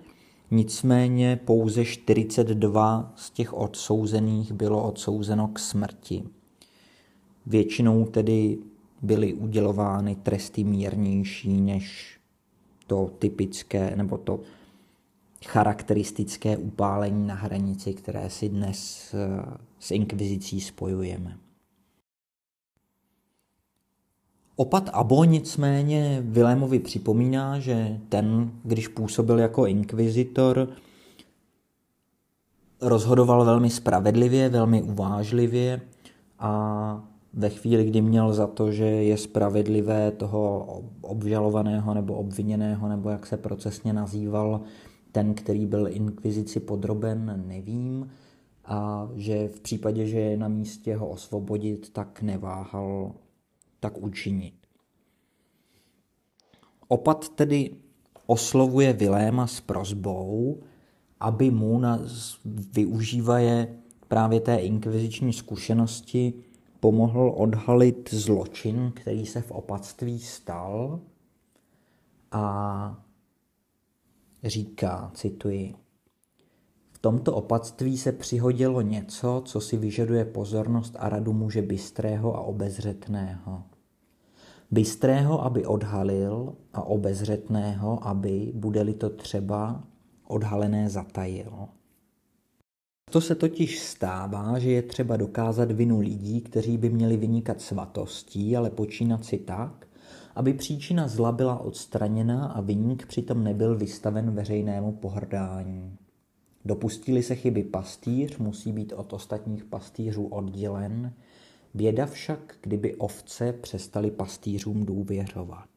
nicméně 0.51 1.41
pouze 1.45 1.85
42 1.85 3.13
z 3.17 3.31
těch 3.31 3.55
odsouzených 3.55 4.53
bylo 4.53 4.89
odsouzeno 4.89 5.49
k 5.49 5.59
smrti. 5.59 6.23
Většinou 7.47 8.05
tedy 8.05 8.59
byly 9.03 9.35
udělovány 9.35 10.17
tresty 10.17 10.65
mírnější 10.65 11.61
než 11.61 12.19
to 12.87 13.11
typické 13.19 13.97
nebo 13.97 14.19
to 14.19 14.41
charakteristické 15.45 16.57
upálení 16.57 17.27
na 17.27 17.35
hranici, 17.35 17.95
které 17.95 18.31
si 18.31 18.49
dnes 18.49 19.11
eh, 19.15 19.43
s 19.79 19.91
inkvizicí 19.91 20.61
spojujeme. 20.61 21.37
Opat 24.57 24.91
Abo 24.93 25.25
nicméně 25.25 26.23
Vilémovi 26.25 26.79
připomíná, 26.79 27.59
že 27.59 28.01
ten, 28.09 28.51
když 28.65 28.89
působil 28.89 29.39
jako 29.39 29.67
inkvizitor, 29.67 30.69
rozhodoval 32.81 33.45
velmi 33.45 33.71
spravedlivě, 33.71 34.49
velmi 34.49 34.83
uvážlivě 34.83 35.81
a 36.39 37.05
ve 37.33 37.51
chvíli, 37.51 37.85
kdy 37.85 38.01
měl 38.01 38.33
za 38.33 38.47
to, 38.47 38.73
že 38.73 38.85
je 38.85 39.17
spravedlivé 39.17 40.11
toho 40.11 40.67
obžalovaného 41.01 41.95
nebo 41.95 42.15
obviněného, 42.15 42.89
nebo 42.89 43.11
jak 43.11 43.27
se 43.27 43.37
procesně 43.37 43.93
nazýval, 43.93 44.61
ten, 45.17 45.35
který 45.35 45.67
byl 45.67 45.89
inkvizici 45.89 46.61
podroben, 46.61 47.45
nevím, 47.47 48.11
a 48.65 49.09
že 49.15 49.49
v 49.49 49.61
případě, 49.61 50.07
že 50.07 50.19
je 50.21 50.37
na 50.37 50.49
místě 50.49 50.97
ho 50.97 51.09
osvobodit, 51.09 51.93
tak 51.93 52.23
neváhal 52.23 53.13
tak 53.81 53.99
učinit. 53.99 54.55
Opat 56.89 57.29
tedy 57.29 57.71
oslovuje 58.27 58.93
Viléma 58.93 59.47
s 59.47 59.61
prozbou, 59.61 60.61
aby 61.21 61.51
mu 61.51 61.79
na, 61.79 62.01
využívaje 62.73 63.79
právě 64.09 64.41
té 64.41 64.57
inkviziční 64.57 65.33
zkušenosti 65.33 66.35
pomohl 66.81 67.33
odhalit 67.37 68.15
zločin, 68.15 68.93
který 68.95 69.27
se 69.27 69.41
v 69.41 69.51
opatství 69.51 70.19
stal 70.19 71.01
a 72.33 73.06
říká, 74.45 75.11
cituji, 75.15 75.75
v 76.91 76.99
tomto 76.99 77.35
opatství 77.35 77.99
se 77.99 78.13
přihodilo 78.13 78.81
něco, 78.81 79.43
co 79.45 79.61
si 79.61 79.77
vyžaduje 79.77 80.25
pozornost 80.25 80.97
a 80.99 81.09
radu 81.09 81.33
muže 81.33 81.63
bystrého 81.63 82.37
a 82.37 82.41
obezřetného. 82.41 83.63
Bystrého, 84.71 85.45
aby 85.45 85.67
odhalil 85.67 86.55
a 86.73 86.83
obezřetného, 86.83 88.07
aby, 88.07 88.53
bude-li 88.55 88.95
to 88.95 89.11
třeba, 89.11 89.85
odhalené 90.27 90.91
zatajil. 90.91 91.69
To 93.11 93.21
se 93.21 93.35
totiž 93.35 93.81
stává, 93.81 94.59
že 94.59 94.71
je 94.71 94.83
třeba 94.83 95.17
dokázat 95.17 95.73
vinu 95.73 96.01
lidí, 96.01 96.41
kteří 96.41 96.77
by 96.79 96.91
měli 96.91 97.17
vynikat 97.17 97.61
svatostí, 97.61 98.57
ale 98.57 98.71
počínat 98.71 99.25
si 99.25 99.39
tak, 99.39 99.87
aby 100.37 100.55
příčina 100.55 101.09
zla 101.09 101.33
byla 101.33 101.61
odstraněna 101.61 102.47
a 102.47 102.61
vyník 102.61 103.07
přitom 103.07 103.45
nebyl 103.45 103.77
vystaven 103.77 104.31
veřejnému 104.31 104.93
pohrdání. 104.93 105.97
Dopustili 106.65 107.23
se 107.23 107.35
chyby 107.35 107.63
pastýř, 107.63 108.39
musí 108.39 108.73
být 108.73 108.93
od 108.93 109.13
ostatních 109.13 109.65
pastýřů 109.65 110.27
oddělen, 110.27 111.13
běda 111.75 112.07
však, 112.07 112.59
kdyby 112.63 112.95
ovce 112.95 113.53
přestali 113.53 114.11
pastýřům 114.11 114.87
důvěřovat. 114.87 115.69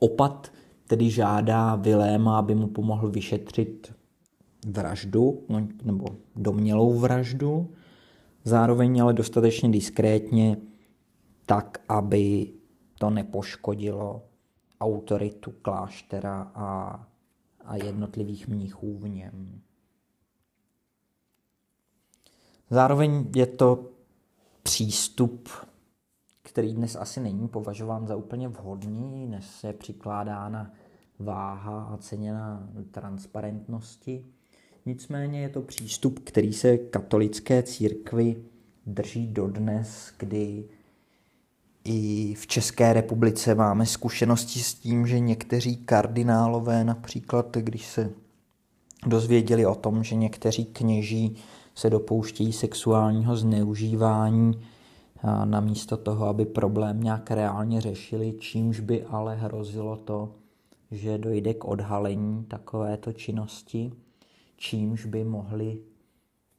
Opat 0.00 0.52
tedy 0.86 1.10
žádá 1.10 1.76
Viléma, 1.76 2.38
aby 2.38 2.54
mu 2.54 2.66
pomohl 2.66 3.10
vyšetřit 3.10 3.94
vraždu, 4.66 5.44
no, 5.48 5.68
nebo 5.84 6.06
domnělou 6.36 6.98
vraždu, 6.98 7.70
zároveň 8.44 9.02
ale 9.02 9.12
dostatečně 9.12 9.68
diskrétně, 9.68 10.56
tak, 11.48 11.80
aby 11.88 12.52
to 12.98 13.10
nepoškodilo 13.10 14.22
autoritu 14.80 15.50
kláštera 15.62 16.52
a, 16.54 17.00
a 17.64 17.76
jednotlivých 17.76 18.48
mnichů 18.48 18.98
v 18.98 19.08
něm. 19.08 19.60
Zároveň 22.70 23.30
je 23.36 23.46
to 23.46 23.90
přístup, 24.62 25.48
který 26.42 26.74
dnes 26.74 26.96
asi 26.96 27.20
není 27.20 27.48
považován 27.48 28.06
za 28.06 28.16
úplně 28.16 28.48
vhodný, 28.48 29.26
dnes 29.26 29.64
je 29.64 29.72
přikládána 29.72 30.72
váha 31.18 31.84
a 31.84 31.96
ceněna 31.96 32.68
transparentnosti. 32.90 34.26
Nicméně 34.86 35.40
je 35.40 35.48
to 35.48 35.62
přístup, 35.62 36.18
který 36.18 36.52
se 36.52 36.78
katolické 36.78 37.62
církvi 37.62 38.44
drží 38.86 39.26
dodnes, 39.26 40.12
kdy 40.18 40.68
i 41.88 42.34
v 42.34 42.46
České 42.46 42.92
republice 42.92 43.54
máme 43.54 43.86
zkušenosti 43.86 44.60
s 44.60 44.74
tím, 44.74 45.06
že 45.06 45.18
někteří 45.18 45.76
kardinálové, 45.76 46.84
například 46.84 47.56
když 47.56 47.86
se 47.86 48.10
dozvěděli 49.06 49.66
o 49.66 49.74
tom, 49.74 50.04
že 50.04 50.14
někteří 50.14 50.64
kněží 50.64 51.36
se 51.74 51.90
dopouštějí 51.90 52.52
sexuálního 52.52 53.36
zneužívání, 53.36 54.60
namísto 55.44 55.96
toho, 55.96 56.26
aby 56.26 56.46
problém 56.46 57.00
nějak 57.02 57.30
reálně 57.30 57.80
řešili, 57.80 58.34
čímž 58.38 58.80
by 58.80 59.04
ale 59.04 59.36
hrozilo 59.36 59.96
to, 59.96 60.34
že 60.90 61.18
dojde 61.18 61.54
k 61.54 61.64
odhalení 61.64 62.44
takovéto 62.44 63.12
činnosti, 63.12 63.92
čímž 64.56 65.04
by 65.04 65.24
mohli 65.24 65.78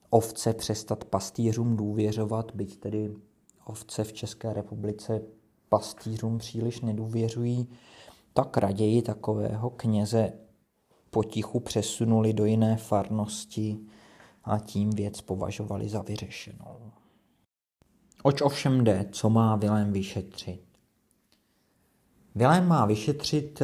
ovce 0.10 0.54
přestat 0.54 1.04
pastýřům 1.04 1.78
důvěřovat, 1.78 2.52
byť 2.56 2.80
tedy 2.80 3.15
ovce 3.69 4.03
v 4.03 4.13
České 4.13 4.53
republice 4.53 5.21
pastýřům 5.69 6.38
příliš 6.38 6.82
nedůvěřují, 6.82 7.67
tak 8.34 8.58
raději 8.58 9.01
takového 9.01 9.69
kněze 9.69 10.34
potichu 11.10 11.60
přesunuli 11.60 12.34
do 12.34 12.45
jiné 12.45 12.77
farnosti 12.77 13.79
a 14.43 14.60
tím 14.60 14.89
věc 14.89 15.21
považovali 15.21 15.89
za 15.89 16.01
vyřešenou. 16.01 16.91
Oč 18.23 18.41
ovšem 18.41 18.84
jde, 18.84 19.05
co 19.12 19.29
má 19.29 19.55
Vilém 19.55 19.91
vyšetřit? 19.91 20.62
Vilém 22.36 22.67
má 22.67 22.86
vyšetřit 22.86 23.62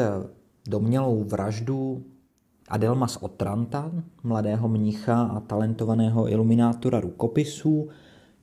domnělou 0.67 1.23
vraždu 1.23 2.05
Adelma 2.69 3.07
z 3.07 3.17
Otranta, 3.17 3.91
mladého 4.23 4.67
mnicha 4.67 5.23
a 5.23 5.39
talentovaného 5.39 6.29
iluminátora 6.29 6.99
rukopisů, 6.99 7.89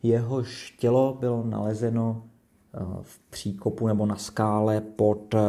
jehož 0.02 0.74
tělo 0.78 1.16
bylo 1.20 1.44
nalezeno 1.44 2.24
eh, 2.74 2.78
v 3.02 3.18
příkopu 3.18 3.86
nebo 3.86 4.06
na 4.06 4.16
skále 4.16 4.80
pod 4.80 5.34
eh, 5.34 5.40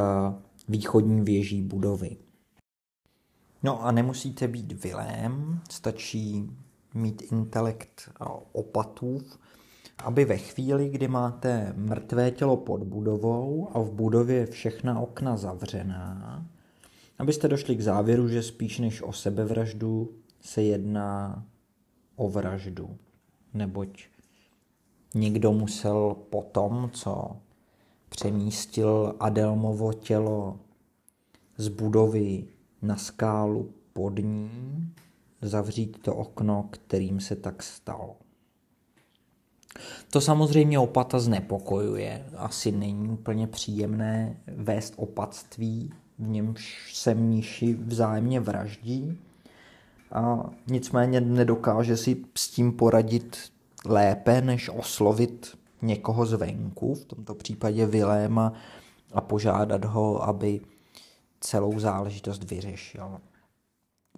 východní 0.67 1.21
věží 1.21 1.61
budovy. 1.61 2.17
No 3.63 3.85
a 3.85 3.91
nemusíte 3.91 4.47
být 4.47 4.83
vilém, 4.83 5.59
stačí 5.69 6.49
mít 6.93 7.21
intelekt 7.31 8.11
opatův, 8.51 9.39
aby 10.03 10.25
ve 10.25 10.37
chvíli, 10.37 10.89
kdy 10.89 11.07
máte 11.07 11.73
mrtvé 11.77 12.31
tělo 12.31 12.57
pod 12.57 12.83
budovou 12.83 13.69
a 13.73 13.79
v 13.79 13.91
budově 13.91 14.45
všechna 14.45 14.99
okna 14.99 15.37
zavřená, 15.37 16.45
abyste 17.19 17.47
došli 17.47 17.75
k 17.75 17.81
závěru, 17.81 18.27
že 18.27 18.43
spíš 18.43 18.79
než 18.79 19.01
o 19.01 19.13
sebevraždu 19.13 20.13
se 20.41 20.63
jedná 20.63 21.45
o 22.15 22.29
vraždu, 22.29 22.97
neboť 23.53 24.12
někdo 25.13 25.51
musel 25.51 26.15
potom, 26.29 26.89
co 26.93 27.37
přemístil 28.09 29.15
Adelmovo 29.19 29.93
tělo 29.93 30.59
z 31.57 31.67
budovy 31.67 32.47
na 32.81 32.95
skálu 32.95 33.69
pod 33.93 34.19
ní, 34.19 34.49
zavřít 35.41 35.97
to 36.01 36.15
okno, 36.15 36.67
kterým 36.71 37.19
se 37.19 37.35
tak 37.35 37.63
stalo. 37.63 38.15
To 40.09 40.21
samozřejmě 40.21 40.79
opata 40.79 41.19
znepokojuje. 41.19 42.25
Asi 42.37 42.71
není 42.71 43.09
úplně 43.09 43.47
příjemné 43.47 44.37
vést 44.47 44.93
opatství, 44.97 45.93
v 46.19 46.27
němž 46.27 46.93
se 46.93 47.13
mniši 47.13 47.73
vzájemně 47.73 48.39
vraždí. 48.39 49.17
A 50.11 50.49
nicméně 50.67 51.21
nedokáže 51.21 51.97
si 51.97 52.25
s 52.35 52.49
tím 52.49 52.71
poradit 52.71 53.37
lépe, 53.85 54.41
než 54.41 54.69
oslovit 54.69 55.57
někoho 55.81 56.25
zvenku, 56.25 56.95
v 56.95 57.05
tomto 57.05 57.35
případě 57.35 57.85
Viléma, 57.85 58.53
a 59.13 59.21
požádat 59.21 59.85
ho, 59.85 60.23
aby 60.23 60.61
celou 61.39 61.79
záležitost 61.79 62.43
vyřešil. 62.43 63.21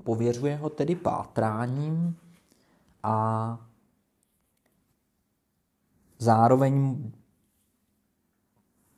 Pověřuje 0.03 0.55
ho 0.55 0.69
tedy 0.69 0.95
pátráním 0.95 2.17
a 3.03 3.57
zároveň 6.19 6.97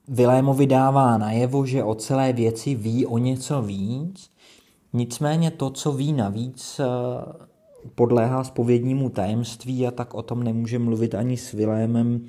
Vilémovi 0.08 0.67
dává 0.67 1.17
najevo, 1.17 1.65
že 1.65 1.84
o 1.84 1.95
celé 1.95 2.34
věci 2.34 2.75
ví 2.75 3.06
o 3.06 3.17
něco 3.17 3.62
víc, 3.62 4.32
nicméně 4.93 5.51
to, 5.51 5.69
co 5.69 5.91
ví 5.91 6.13
navíc, 6.13 6.82
podléhá 7.95 8.43
spovědnímu 8.43 9.10
tajemství 9.10 9.88
a 9.88 9.91
tak 9.91 10.13
o 10.13 10.21
tom 10.21 10.43
nemůže 10.43 10.80
mluvit 10.80 11.15
ani 11.15 11.38
s 11.38 11.52
Vilémem 11.52 12.26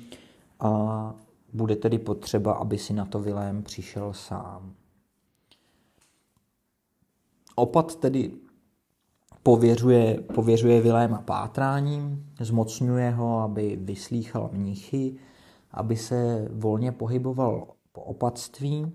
a 0.59 1.15
bude 1.53 1.75
tedy 1.75 1.99
potřeba, 1.99 2.53
aby 2.53 2.77
si 2.77 2.93
na 2.93 3.05
to 3.05 3.19
Vilém 3.19 3.63
přišel 3.63 4.13
sám. 4.13 4.73
Opat 7.55 7.95
tedy 7.95 8.31
pověřuje, 9.43 10.23
pověřuje 10.35 10.81
Viléma 10.81 11.21
pátráním, 11.21 12.25
zmocňuje 12.39 13.11
ho, 13.11 13.39
aby 13.39 13.79
vyslýchal 13.81 14.49
mnichy, 14.53 15.15
aby 15.71 15.95
se 15.95 16.47
volně 16.51 16.91
pohyboval 16.91 17.67
po 17.91 18.01
opatství. 18.01 18.91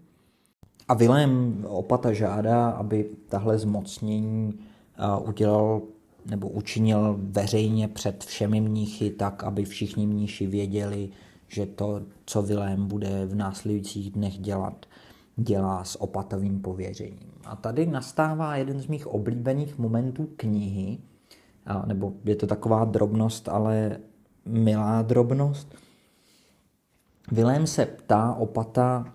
A 0.88 0.94
Vilém 0.94 1.64
opata 1.68 2.12
žádá, 2.12 2.70
aby 2.70 3.10
tahle 3.28 3.58
zmocnění 3.58 4.58
udělal 5.26 5.82
nebo 6.26 6.48
učinil 6.48 7.16
veřejně 7.18 7.88
před 7.88 8.24
všemi 8.24 8.60
mnichy 8.60 9.10
tak, 9.10 9.44
aby 9.44 9.64
všichni 9.64 10.06
mniši 10.06 10.46
věděli, 10.46 11.08
že 11.48 11.66
to, 11.66 12.02
co 12.26 12.42
Vilém 12.42 12.88
bude 12.88 13.26
v 13.26 13.34
následujících 13.34 14.10
dnech 14.10 14.38
dělat, 14.38 14.86
dělá 15.36 15.84
s 15.84 16.02
opatovým 16.02 16.60
pověřením. 16.60 17.32
A 17.44 17.56
tady 17.56 17.86
nastává 17.86 18.56
jeden 18.56 18.80
z 18.80 18.86
mých 18.86 19.06
oblíbených 19.06 19.78
momentů 19.78 20.28
knihy, 20.36 20.98
nebo 21.86 22.12
je 22.24 22.36
to 22.36 22.46
taková 22.46 22.84
drobnost, 22.84 23.48
ale 23.48 23.98
milá 24.44 25.02
drobnost. 25.02 25.74
Vilém 27.32 27.66
se 27.66 27.86
ptá 27.86 28.34
opata, 28.34 29.14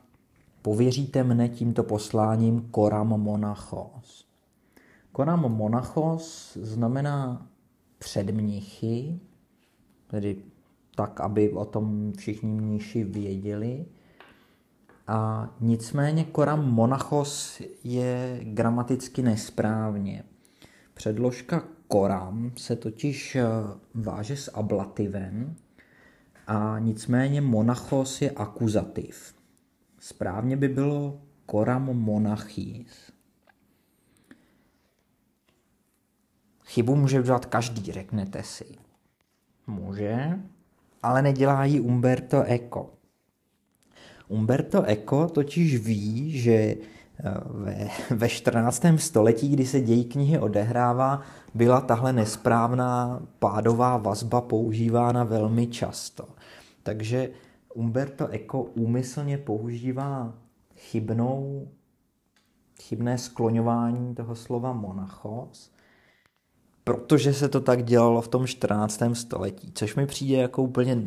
pověříte 0.62 1.24
mne 1.24 1.50
tímto 1.50 1.84
posláním 1.84 2.62
koram 2.72 3.08
monachos. 3.08 4.29
Koram 5.20 5.40
monachos 5.40 6.58
znamená 6.62 7.48
předmnichy, 7.98 9.20
tedy 10.08 10.38
tak, 10.96 11.20
aby 11.20 11.52
o 11.52 11.66
tom 11.66 12.14
všichni 12.18 12.62
mniši 12.62 13.04
věděli. 13.04 13.86
A 15.08 15.50
nicméně 15.60 16.24
koram 16.24 16.72
monachos 16.74 17.62
je 17.84 18.40
gramaticky 18.44 19.22
nesprávně. 19.22 20.24
Předložka 20.94 21.64
koram 21.88 22.52
se 22.58 22.76
totiž 22.76 23.36
eh, 23.36 23.44
váže 23.94 24.36
s 24.38 24.52
ablativem 24.54 25.56
a 26.48 26.80
nicméně 26.80 27.42
monachos 27.42 28.22
je 28.22 28.32
akuzativ. 28.32 29.36
Správně 30.00 30.58
by 30.58 30.68
bylo 30.68 31.22
koram 31.46 31.86
monachis. 31.86 33.19
Chybu 36.70 36.96
může 36.96 37.20
udělat 37.20 37.46
každý, 37.46 37.92
řeknete 37.92 38.44
si. 38.44 38.66
Může, 39.68 40.40
ale 41.04 41.22
nedělá 41.22 41.66
ji 41.66 41.80
Umberto 41.80 42.44
Eco. 42.44 42.90
Umberto 44.28 44.84
Eco 44.84 45.28
totiž 45.28 45.78
ví, 45.78 46.40
že 46.40 46.52
eh, 46.52 46.78
ve, 47.46 47.90
ve 48.10 48.30
14. 48.30 48.86
století, 48.96 49.50
kdy 49.50 49.66
se 49.66 49.82
děj 49.82 50.04
knihy 50.04 50.40
odehrává, 50.40 51.22
byla 51.54 51.82
tahle 51.82 52.14
nesprávná 52.14 53.22
pádová 53.40 53.98
vazba 53.98 54.42
používána 54.42 55.24
velmi 55.24 55.68
často. 55.68 56.28
Takže 56.84 57.30
Umberto 57.74 58.28
Eco 58.28 58.62
úmyslně 58.62 59.38
používá 59.38 60.34
chybnou, 60.76 61.68
chybné 62.82 63.18
skloňování 63.18 64.16
toho 64.16 64.36
slova 64.36 64.74
monachos, 64.74 65.72
protože 66.94 67.34
se 67.34 67.50
to 67.50 67.62
tak 67.62 67.84
dělalo 67.84 68.22
v 68.22 68.28
tom 68.28 68.48
14. 68.48 69.02
století, 69.14 69.72
což 69.76 69.96
mi 69.96 70.06
přijde 70.06 70.38
jako 70.38 70.64
úplně 70.64 71.04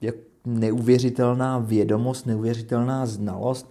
jak 0.00 0.14
neuvěřitelná 0.44 1.58
vědomost, 1.58 2.26
neuvěřitelná 2.26 3.06
znalost. 3.06 3.70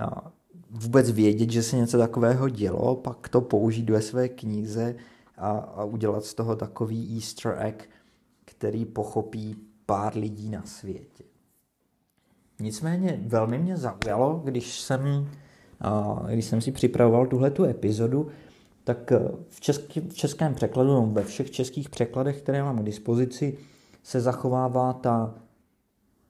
A 0.00 0.32
vůbec 0.70 1.10
vědět, 1.10 1.50
že 1.50 1.62
se 1.62 1.76
něco 1.76 1.98
takového 1.98 2.48
dělo, 2.48 2.96
pak 2.96 3.28
to 3.28 3.40
použít 3.40 3.90
ve 3.90 4.02
své 4.02 4.28
knize 4.28 4.94
a, 5.36 5.50
a 5.50 5.84
udělat 5.84 6.24
z 6.24 6.34
toho 6.34 6.56
takový 6.56 7.14
easter 7.14 7.56
egg, 7.58 7.90
který 8.44 8.84
pochopí 8.84 9.56
pár 9.86 10.16
lidí 10.16 10.50
na 10.50 10.62
světě. 10.62 11.24
Nicméně 12.60 13.20
velmi 13.26 13.58
mě 13.58 13.76
zaujalo, 13.76 14.40
když 14.44 14.80
jsem, 14.80 15.28
když 16.28 16.44
jsem 16.44 16.60
si 16.60 16.72
připravoval 16.72 17.26
tuhle 17.26 17.50
tu 17.50 17.64
epizodu, 17.64 18.28
tak 18.84 19.12
v, 19.48 19.60
český, 19.60 20.00
v 20.00 20.14
českém 20.14 20.54
překladu, 20.54 20.90
no 20.90 21.06
ve 21.06 21.24
všech 21.24 21.50
českých 21.50 21.90
překladech, 21.90 22.42
které 22.42 22.62
mám 22.62 22.78
k 22.78 22.84
dispozici, 22.84 23.58
se 24.02 24.20
zachovává 24.20 24.92
ta 24.92 25.34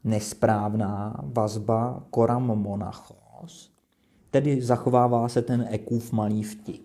nesprávná 0.04 1.20
vazba 1.22 2.06
koram 2.10 2.46
monachos, 2.46 3.70
tedy 4.30 4.62
zachovává 4.62 5.28
se 5.28 5.42
ten 5.42 5.66
ekův 5.70 6.12
malý 6.12 6.42
vtip. 6.42 6.82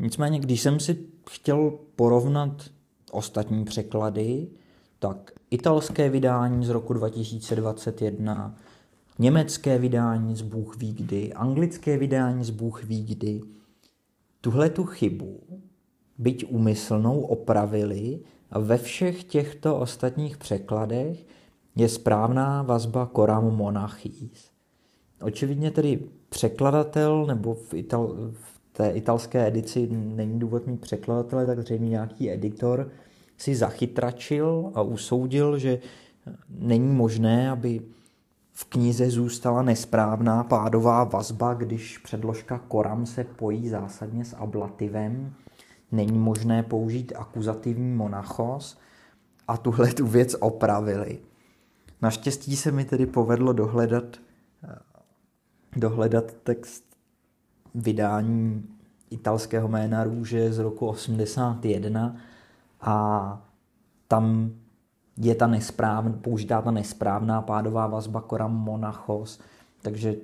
Nicméně, 0.00 0.38
když 0.38 0.60
jsem 0.60 0.80
si 0.80 1.06
chtěl 1.30 1.78
porovnat 1.96 2.70
ostatní 3.12 3.64
překlady, 3.64 4.48
tak 4.98 5.30
italské 5.50 6.08
vydání 6.08 6.66
z 6.66 6.68
roku 6.68 6.92
2021, 6.92 8.56
německé 9.18 9.78
vydání 9.78 10.36
z 10.36 10.42
Bůh 10.42 10.76
ví 10.76 10.92
kdy, 10.92 11.32
anglické 11.32 11.96
vydání 11.96 12.44
z 12.44 12.50
Bůh 12.50 12.84
ví 12.84 13.04
kdy, 13.04 13.40
tuhle 14.40 14.70
tu 14.70 14.84
chybu, 14.84 15.40
byť 16.18 16.44
úmyslnou, 16.48 17.20
opravili 17.20 18.20
a 18.50 18.58
ve 18.58 18.78
všech 18.78 19.24
těchto 19.24 19.78
ostatních 19.78 20.36
překladech 20.36 21.26
je 21.76 21.88
správná 21.88 22.62
vazba 22.62 23.06
koram 23.06 23.56
monachis. 23.56 24.50
Očividně 25.22 25.70
tedy 25.70 26.00
překladatel, 26.28 27.26
nebo 27.26 27.54
v, 27.54 27.74
Ital, 27.74 28.16
v 28.32 28.60
té 28.72 28.90
italské 28.90 29.46
edici 29.46 29.88
není 29.90 30.38
důvod 30.38 30.66
mít 30.66 30.80
překladatele, 30.80 31.46
tak 31.46 31.60
zřejmě 31.60 31.88
nějaký 31.88 32.30
editor 32.30 32.90
si 33.36 33.54
zachytračil 33.54 34.70
a 34.74 34.82
usoudil, 34.82 35.58
že 35.58 35.78
není 36.48 36.92
možné, 36.92 37.50
aby 37.50 37.82
v 38.58 38.64
knize 38.64 39.10
zůstala 39.10 39.62
nesprávná 39.62 40.44
pádová 40.44 41.04
vazba, 41.04 41.54
když 41.54 41.98
předložka 41.98 42.58
koram 42.58 43.06
se 43.06 43.24
pojí 43.24 43.68
zásadně 43.68 44.24
s 44.24 44.36
ablativem. 44.36 45.32
Není 45.92 46.18
možné 46.18 46.62
použít 46.62 47.12
akuzativní 47.16 47.94
monachos 47.94 48.78
a 49.48 49.56
tuhle 49.56 49.92
tu 49.92 50.06
věc 50.06 50.36
opravili. 50.40 51.18
Naštěstí 52.02 52.56
se 52.56 52.72
mi 52.72 52.84
tedy 52.84 53.06
povedlo 53.06 53.52
dohledat, 53.52 54.16
dohledat 55.76 56.32
text 56.32 56.84
vydání 57.74 58.68
italského 59.10 59.68
jména 59.68 60.04
Růže 60.04 60.52
z 60.52 60.58
roku 60.58 60.86
81 60.86 62.16
a 62.80 63.48
tam 64.08 64.50
je 65.20 65.34
ta 65.34 65.46
nesprávná, 65.46 66.12
použitá 66.12 66.62
ta 66.62 66.70
nesprávná 66.70 67.42
pádová 67.42 67.86
vazba 67.86 68.20
koram 68.20 68.54
monachos, 68.54 69.40
takže 69.82 70.16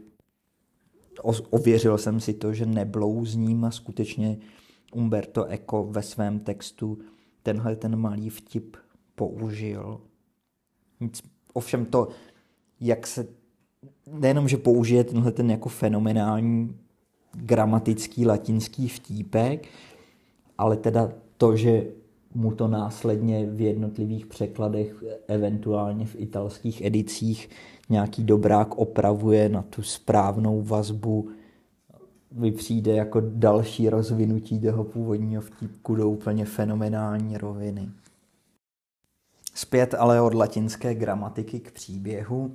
ověřil 1.51 1.99
jsem 1.99 2.21
si 2.21 2.35
to, 2.35 2.55
že 2.55 2.67
neblouzním 2.67 3.65
a 3.65 3.71
skutečně 3.71 4.39
Umberto 4.93 5.45
Eco 5.45 5.85
ve 5.85 6.03
svém 6.03 6.39
textu 6.39 6.99
tenhle 7.43 7.77
ten 7.77 7.97
malý 7.97 8.31
vtip 8.31 8.77
použil. 9.15 10.01
Nic, 11.01 11.23
ovšem 11.53 11.87
to, 11.87 12.09
jak 12.81 13.07
se 13.07 13.27
nejenom, 14.13 14.49
že 14.49 14.57
použije 14.57 15.05
tenhle 15.05 15.33
ten 15.33 15.51
jako 15.51 15.69
fenomenální 15.69 16.79
gramatický 17.33 18.27
latinský 18.27 18.89
vtípek, 18.89 19.69
ale 20.59 20.77
teda 20.77 21.13
to, 21.37 21.57
že 21.57 21.85
mu 22.35 22.55
to 22.55 22.69
následně 22.69 23.47
v 23.47 23.61
jednotlivých 23.61 24.27
překladech, 24.27 25.05
eventuálně 25.29 26.07
v 26.07 26.17
italských 26.19 26.85
edicích, 26.85 27.51
nějaký 27.89 28.25
dobrák 28.25 28.79
opravuje 28.79 29.49
na 29.49 29.63
tu 29.63 29.83
správnou 29.83 30.63
vazbu, 30.63 31.31
mi 32.33 32.53
přijde 32.53 32.93
jako 32.93 33.23
další 33.25 33.89
rozvinutí 33.89 34.61
toho 34.61 34.85
původního 34.85 35.43
vtipku 35.43 35.95
do 35.95 36.11
úplně 36.11 36.45
fenomenální 36.45 37.39
roviny. 37.39 37.89
Zpět 39.55 39.95
ale 39.95 40.21
od 40.21 40.35
latinské 40.35 40.95
gramatiky 40.95 41.61
k 41.61 41.73
příběhu. 41.73 42.55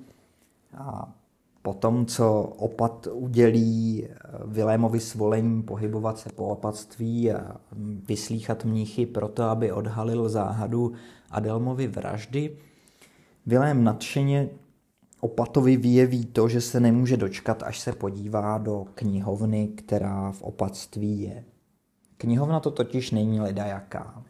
A 0.77 1.13
po 1.61 1.73
tom, 1.73 2.05
co 2.05 2.41
opat 2.57 3.07
udělí 3.11 4.07
Vilémovi 4.45 4.99
svolení 4.99 5.63
pohybovat 5.63 6.19
se 6.19 6.29
po 6.29 6.47
opatství 6.47 7.31
a 7.31 7.55
vyslíchat 8.07 8.65
mníchy 8.65 9.05
proto, 9.05 9.43
aby 9.43 9.71
odhalil 9.71 10.29
záhadu 10.29 10.93
Adelmovy 11.31 11.87
vraždy, 11.87 12.57
Vilém 13.45 13.83
nadšeně 13.83 14.49
opatovi 15.19 15.77
vyjeví 15.77 16.25
to, 16.25 16.47
že 16.47 16.61
se 16.61 16.79
nemůže 16.79 17.17
dočkat, 17.17 17.63
až 17.63 17.79
se 17.79 17.93
podívá 17.93 18.57
do 18.57 18.85
knihovny, 18.95 19.67
která 19.67 20.31
v 20.31 20.41
opatství 20.41 21.21
je. 21.21 21.43
Knihovna 22.17 22.59
to 22.59 22.71
totiž 22.71 23.11
není 23.11 23.39
ledajaká. 23.39 24.23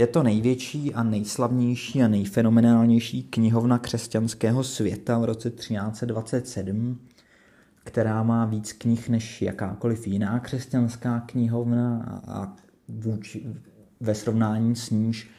Je 0.00 0.06
to 0.06 0.22
největší 0.22 0.94
a 0.94 1.02
nejslavnější 1.02 2.02
a 2.02 2.08
nejfenomenálnější 2.08 3.22
knihovna 3.22 3.78
křesťanského 3.78 4.64
světa 4.64 5.18
v 5.18 5.24
roce 5.24 5.50
1327, 5.50 6.98
která 7.84 8.22
má 8.22 8.44
víc 8.44 8.72
knih 8.72 9.08
než 9.08 9.42
jakákoliv 9.42 10.06
jiná 10.06 10.40
křesťanská 10.40 11.20
knihovna 11.20 12.02
a 12.28 12.56
vůči, 12.88 13.46
ve 14.00 14.14
srovnání 14.14 14.76
s 14.76 14.90
níž 14.90 15.30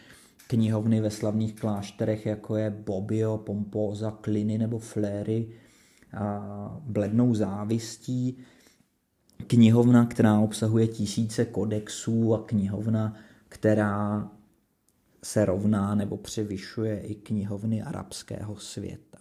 knihovny 0.48 1.02
ve 1.02 1.10
slavných 1.10 1.56
klášterech, 1.56 2.26
jako 2.26 2.56
je 2.56 2.70
Bobbio, 2.70 3.38
Pompoza, 3.38 4.12
Kliny 4.12 4.58
nebo 4.58 4.80
Fléry, 4.80 5.48
a 6.18 6.82
blednou 6.84 7.36
závistí. 7.36 8.38
Knihovna, 9.48 10.06
která 10.06 10.40
obsahuje 10.40 10.88
tisíce 10.88 11.46
kodexů 11.46 12.36
a 12.36 12.44
knihovna, 12.44 13.14
která 13.50 14.30
se 15.24 15.46
rovná 15.46 15.96
nebo 15.96 16.18
převyšuje 16.18 17.00
i 17.00 17.16
knihovny 17.16 17.82
arabského 17.82 18.56
světa. 18.56 19.18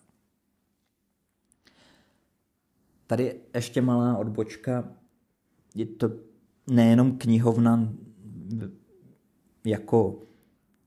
Tady 3.06 3.34
ještě 3.54 3.82
malá 3.82 4.16
odbočka. 4.18 4.92
Je 5.74 5.86
to 5.86 6.10
nejenom 6.70 7.18
knihovna 7.18 7.92
jako, 9.64 10.18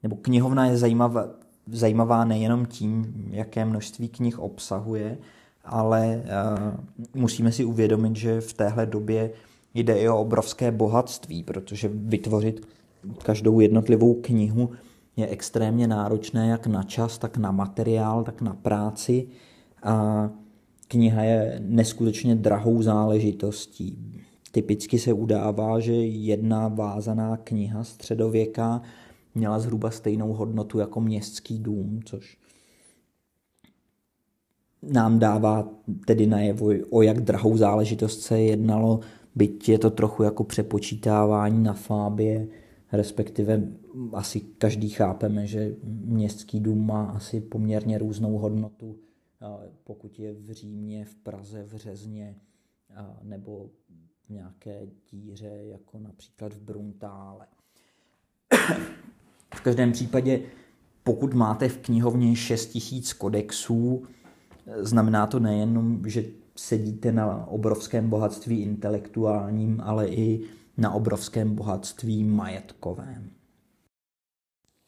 nebo 0.04 0.15
knihovna 0.15 0.65
je 0.65 0.78
zajímavá, 0.78 1.30
zajímavá 1.67 2.26
nejenom 2.26 2.65
tím, 2.65 3.13
jaké 3.32 3.65
množství 3.65 4.10
knih 4.10 4.39
obsahuje, 4.39 5.17
ale 5.63 6.23
uh, 6.23 7.21
musíme 7.21 7.52
si 7.52 7.65
uvědomit, 7.65 8.15
že 8.15 8.41
v 8.41 8.54
téhle 8.54 8.86
době 8.86 9.32
jde 9.73 9.99
i 9.99 10.10
o 10.10 10.19
obrovské 10.19 10.71
bohatství, 10.71 11.43
protože 11.43 11.88
vytvořit 11.93 12.67
každou 13.23 13.60
jednotlivou 13.60 14.21
knihu 14.21 14.71
je 15.15 15.28
extrémně 15.28 15.88
náročné 15.88 16.47
jak 16.47 16.67
na 16.67 16.84
čas, 16.84 17.17
tak 17.17 17.38
na 17.38 17.52
materiál, 17.52 18.23
tak 18.23 18.41
na 18.41 18.54
práci 18.54 19.28
a 19.84 20.30
kniha 20.88 21.23
je 21.23 21.62
neskutečně 21.65 22.36
drahou 22.36 22.82
záležitostí. 22.82 24.21
Typicky 24.52 24.99
se 24.99 25.13
udává, 25.13 25.80
že 25.80 25.93
jedna 25.95 26.67
vázaná 26.67 27.38
kniha 27.38 27.84
středověká 27.84 28.82
měla 29.36 29.60
zhruba 29.60 29.91
stejnou 29.91 30.34
hodnotu 30.34 30.80
jako 30.80 31.02
městský 31.02 31.60
dům, 31.60 31.99
což 32.06 32.38
nám 34.84 35.19
dává 35.19 35.67
tedy 36.06 36.28
najevo, 36.28 36.69
o 36.89 37.02
jak 37.02 37.21
drahou 37.21 37.58
záležitost 37.58 38.21
se 38.21 38.41
jednalo, 38.41 38.99
byť 39.36 39.69
je 39.69 39.80
to 39.80 39.89
trochu 39.89 40.23
jako 40.23 40.43
přepočítávání 40.43 41.63
na 41.63 41.73
fábě, 41.73 42.47
respektive 42.94 43.64
asi 44.14 44.40
každý 44.40 44.90
chápeme, 44.90 45.48
že 45.48 45.76
městský 45.84 46.60
dům 46.60 46.88
má 46.88 47.06
asi 47.06 47.42
poměrně 47.42 47.98
různou 47.98 48.38
hodnotu, 48.38 48.98
pokud 49.84 50.20
je 50.20 50.34
v 50.34 50.52
Římě, 50.52 51.06
v 51.06 51.16
Praze, 51.16 51.64
v 51.64 51.76
Řezně 51.76 52.36
nebo 53.24 53.70
v 54.26 54.30
nějaké 54.30 54.88
díře, 55.12 55.48
jako 55.48 56.00
například 56.00 56.54
v 56.54 56.62
Bruntále. 56.62 57.48
V 59.56 59.62
každém 59.62 59.92
případě, 59.92 60.42
pokud 61.04 61.34
máte 61.34 61.70
v 61.70 61.78
knihovně 61.78 62.36
6000 62.36 63.14
kodexů, 63.14 64.04
znamená 64.80 65.28
to 65.28 65.40
nejenom, 65.40 66.02
že 66.08 66.26
sedíte 66.56 67.12
na 67.12 67.46
obrovském 67.48 68.10
bohatství 68.10 68.62
intelektuálním, 68.62 69.82
ale 69.82 70.08
i 70.08 70.44
na 70.78 70.92
obrovském 70.92 71.56
bohatství 71.56 72.24
majetkovém. 72.24 73.30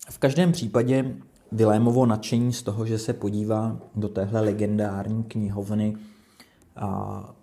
V 0.10 0.18
každém 0.18 0.52
případě 0.52 1.16
Vilémovo 1.52 2.06
nadšení 2.06 2.54
z 2.54 2.64
toho, 2.64 2.86
že 2.86 3.00
se 3.00 3.14
podívá 3.14 3.80
do 3.96 4.10
téhle 4.10 4.42
legendární 4.42 5.24
knihovny, 5.24 5.98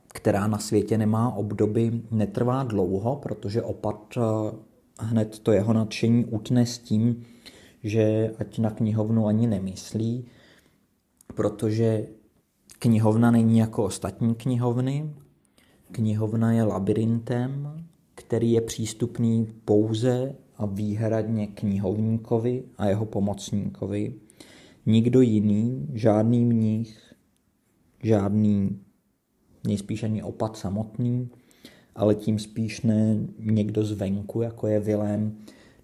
která 0.09 0.47
na 0.47 0.59
světě 0.59 0.99
nemá 0.99 1.35
obdoby, 1.35 2.03
netrvá 2.11 2.63
dlouho, 2.63 3.17
protože 3.17 3.63
opat 3.63 4.19
hned 5.01 5.39
to 5.39 5.53
jeho 5.53 5.73
nadšení 5.73 6.25
utne 6.25 6.67
s 6.67 6.79
tím, 6.79 7.25
že 7.83 8.35
ať 8.39 8.59
na 8.59 8.71
knihovnu 8.71 9.27
ani 9.27 9.47
nemyslí, 9.47 10.27
protože 11.35 12.07
knihovna 12.79 13.31
není 13.31 13.59
jako 13.59 13.85
ostatní 13.85 14.35
knihovny. 14.35 15.15
Knihovna 15.93 16.53
je 16.53 16.63
labirintem, 16.63 17.85
který 18.33 18.53
je 18.53 18.61
přístupný 18.61 19.53
pouze 19.65 20.35
a 20.57 20.67
výhradně 20.67 21.47
knihovníkovi 21.47 22.65
a 22.79 22.87
jeho 22.87 23.07
pomocníkovi. 23.07 24.15
Nikdo 24.87 25.21
jiný, 25.21 25.89
žádný 25.93 26.45
mních, 26.45 27.13
žádný 28.03 28.81
nejspíš 29.67 30.03
ani 30.03 30.23
opat 30.23 30.57
samotný, 30.57 31.31
ale 31.95 32.15
tím 32.15 32.39
spíš 32.39 32.83
ne 32.83 33.19
někdo 33.39 33.85
zvenku, 33.85 34.43
jako 34.43 34.67
je 34.67 34.81
Vilém, 34.81 35.39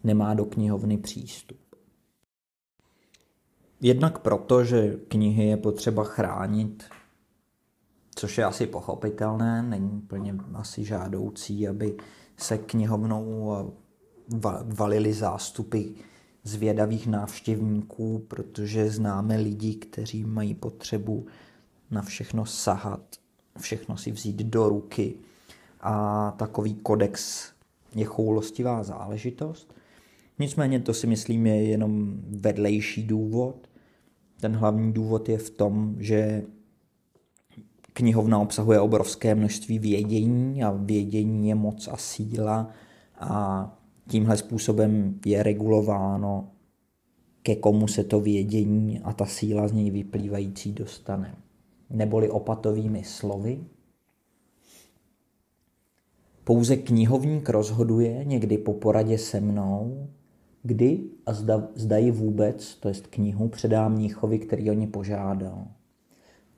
nemá 0.05 0.35
do 0.35 0.45
knihovny 0.45 0.99
přístup. 0.99 1.61
Jednak 3.81 4.19
proto, 4.19 4.65
že 4.65 4.97
knihy 5.09 5.45
je 5.45 5.57
potřeba 5.57 6.05
chránit, 6.05 6.85
což 8.15 8.39
je 8.39 8.45
asi 8.45 8.67
pochopitelné, 8.67 9.63
není 9.63 9.91
úplně 9.91 10.35
asi 10.55 10.85
žádoucí, 10.85 11.69
aby 11.69 11.97
se 12.39 12.59
knihovnou 12.59 13.53
valili 14.65 15.13
zástupy 15.13 15.83
zvědavých 16.45 17.07
návštěvníků, 17.07 18.25
protože 18.29 18.91
známe 18.91 19.37
lidi, 19.37 19.75
kteří 19.75 20.25
mají 20.25 20.55
potřebu 20.55 21.27
na 21.91 22.03
všechno 22.03 22.47
sahat, 22.47 23.01
všechno 23.61 23.97
si 23.97 24.13
vzít 24.13 24.37
do 24.37 24.69
ruky 24.69 25.15
a 25.81 26.31
takový 26.39 26.75
kodex 26.75 27.45
je 27.95 28.05
choulostivá 28.05 28.83
záležitost. 28.83 29.75
Nicméně 30.39 30.81
to 30.81 30.95
si 30.95 31.07
myslím 31.07 31.47
je 31.47 31.65
jenom 31.65 32.21
vedlejší 32.29 33.03
důvod. 33.03 33.69
Ten 34.41 34.57
hlavní 34.57 34.93
důvod 34.93 35.29
je 35.29 35.39
v 35.39 35.51
tom, 35.51 35.97
že 35.99 36.43
knihovna 37.93 38.39
obsahuje 38.39 38.81
obrovské 38.81 39.35
množství 39.35 39.79
vědění 39.79 40.65
a 40.65 40.71
vědění 40.71 41.49
je 41.49 41.55
moc 41.55 41.89
a 41.89 41.97
síla 41.97 42.71
a 43.19 43.79
tímhle 44.09 44.37
způsobem 44.37 45.21
je 45.27 45.43
regulováno, 45.43 46.51
ke 47.43 47.57
komu 47.57 47.89
se 47.89 48.05
to 48.05 48.21
vědění 48.21 49.01
a 49.01 49.13
ta 49.13 49.27
síla 49.27 49.69
z 49.69 49.73
něj 49.73 49.91
vyplývající 49.91 50.73
dostane. 50.73 51.35
Neboli 51.91 52.31
opatovými 52.31 53.05
slovy. 53.05 53.65
Pouze 56.45 56.77
knihovník 56.77 57.49
rozhoduje 57.49 58.25
někdy 58.25 58.59
po 58.59 58.73
poradě 58.73 59.19
se 59.19 59.41
mnou, 59.41 60.09
kdy 60.63 61.01
a 61.27 61.33
zda, 61.33 61.69
zda 61.75 61.97
vůbec, 62.13 62.75
to 62.75 62.89
jest 62.89 63.07
knihu, 63.07 63.49
předá 63.49 63.89
mníchovi, 63.89 64.39
který 64.39 64.71
o 64.71 64.75
ně 64.75 64.87
požádal. 64.87 65.67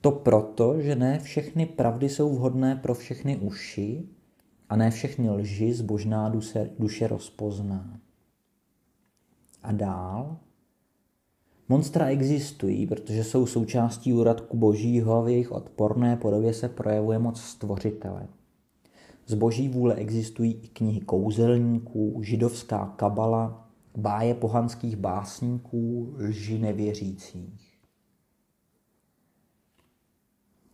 To 0.01 0.11
proto, 0.11 0.81
že 0.81 0.95
ne 0.95 1.19
všechny 1.19 1.65
pravdy 1.65 2.09
jsou 2.09 2.35
vhodné 2.35 2.75
pro 2.75 2.93
všechny 2.93 3.37
uši 3.37 4.09
a 4.69 4.75
ne 4.75 4.91
všechny 4.91 5.29
lži 5.29 5.73
zbožná 5.73 6.29
duše, 6.29 6.69
duše 6.79 7.07
rozpozná. 7.07 7.99
A 9.63 9.71
dál? 9.71 10.37
Monstra 11.69 12.05
existují, 12.05 12.87
protože 12.87 13.23
jsou 13.23 13.45
součástí 13.45 14.13
úradku 14.13 14.57
božího 14.57 15.13
a 15.13 15.21
v 15.21 15.29
jejich 15.29 15.51
odporné 15.51 16.17
podobě 16.17 16.53
se 16.53 16.69
projevuje 16.69 17.19
moc 17.19 17.41
stvořitele. 17.41 18.27
Z 19.27 19.33
boží 19.33 19.69
vůle 19.69 19.95
existují 19.95 20.53
i 20.53 20.67
knihy 20.67 20.99
kouzelníků, 20.99 22.21
židovská 22.23 22.93
kabala, 22.95 23.69
báje 23.97 24.33
pohanských 24.33 24.95
básníků, 24.95 26.13
lži 26.17 26.59
nevěřících. 26.59 27.70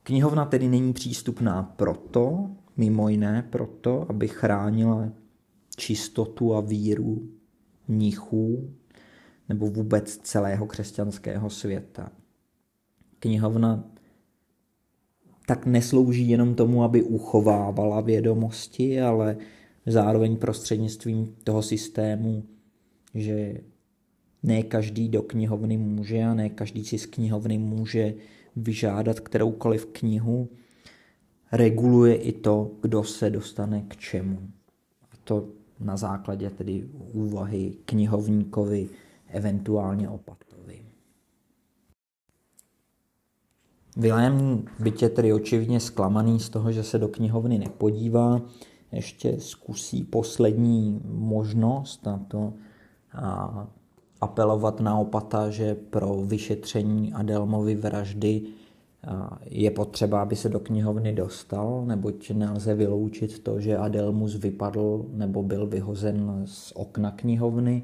Knihovna 0.07 0.45
tedy 0.45 0.67
není 0.67 0.93
přístupná 0.93 1.63
proto, 1.63 2.49
mimo 2.77 3.09
jiné 3.09 3.47
proto, 3.49 4.05
aby 4.09 4.27
chránila 4.27 5.09
čistotu 5.77 6.55
a 6.55 6.61
víru 6.61 7.29
mnichů 7.87 8.73
nebo 9.49 9.67
vůbec 9.67 10.17
celého 10.17 10.65
křesťanského 10.65 11.49
světa. 11.49 12.11
Knihovna 13.19 13.83
tak 15.45 15.65
neslouží 15.65 16.29
jenom 16.29 16.55
tomu, 16.55 16.83
aby 16.83 17.03
uchovávala 17.03 18.01
vědomosti, 18.01 19.01
ale 19.01 19.37
zároveň 19.85 20.37
prostřednictvím 20.37 21.35
toho 21.43 21.61
systému, 21.61 22.43
že 23.13 23.57
ne 24.43 24.63
každý 24.63 25.09
do 25.09 25.21
knihovny 25.21 25.77
může 25.77 26.23
a 26.23 26.33
ne 26.33 26.49
každý 26.49 26.85
si 26.85 26.97
z 26.97 27.05
knihovny 27.05 27.57
může 27.57 28.13
vyžádat 28.57 29.19
kteroukoliv 29.19 29.85
knihu, 29.85 30.49
reguluje 31.51 32.15
i 32.15 32.31
to, 32.31 32.71
kdo 32.81 33.03
se 33.03 33.29
dostane 33.29 33.81
k 33.81 33.97
čemu. 33.97 34.39
To 35.23 35.47
na 35.79 35.97
základě 35.97 36.49
tedy 36.49 36.89
úvahy 37.13 37.73
knihovníkovi, 37.85 38.89
eventuálně 39.27 40.09
opatovi. 40.09 40.81
Vilém, 43.97 44.65
byť 44.79 45.13
tedy 45.13 45.33
očividně 45.33 45.79
zklamaný 45.79 46.39
z 46.39 46.49
toho, 46.49 46.71
že 46.71 46.83
se 46.83 46.97
do 46.97 47.07
knihovny 47.07 47.57
nepodívá, 47.57 48.41
ještě 48.91 49.39
zkusí 49.39 50.03
poslední 50.03 51.01
možnost 51.05 52.05
na 52.05 52.17
to 52.17 52.53
a 53.13 53.67
apelovat 54.21 54.79
na 54.79 54.97
opata, 54.97 55.49
že 55.49 55.75
pro 55.75 56.15
vyšetření 56.15 57.13
Adelmovy 57.13 57.75
vraždy 57.75 58.41
je 59.45 59.71
potřeba, 59.71 60.21
aby 60.21 60.35
se 60.35 60.49
do 60.49 60.59
knihovny 60.59 61.13
dostal, 61.13 61.83
neboť 61.85 62.31
nelze 62.31 62.75
vyloučit 62.75 63.39
to, 63.39 63.59
že 63.59 63.77
Adelmus 63.77 64.35
vypadl 64.35 65.05
nebo 65.13 65.43
byl 65.43 65.67
vyhozen 65.67 66.41
z 66.45 66.71
okna 66.75 67.11
knihovny, 67.11 67.83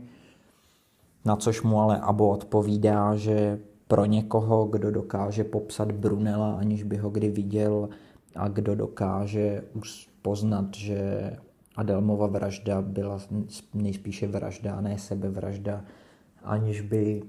na 1.25 1.35
což 1.35 1.61
mu 1.61 1.79
ale 1.79 1.99
Abo 1.99 2.29
odpovídá, 2.29 3.15
že 3.15 3.59
pro 3.87 4.05
někoho, 4.05 4.65
kdo 4.65 4.91
dokáže 4.91 5.43
popsat 5.43 5.91
Brunela, 5.91 6.53
aniž 6.53 6.83
by 6.83 6.97
ho 6.97 7.09
kdy 7.09 7.29
viděl, 7.29 7.89
a 8.35 8.47
kdo 8.47 8.75
dokáže 8.75 9.63
poznat, 10.21 10.65
že 10.75 11.31
Adelmova 11.75 12.27
vražda 12.27 12.81
byla 12.81 13.19
nejspíše 13.73 14.27
vražda, 14.27 14.81
ne 14.81 14.97
sebevražda, 14.97 15.85
aniž 16.43 16.81
by 16.81 17.23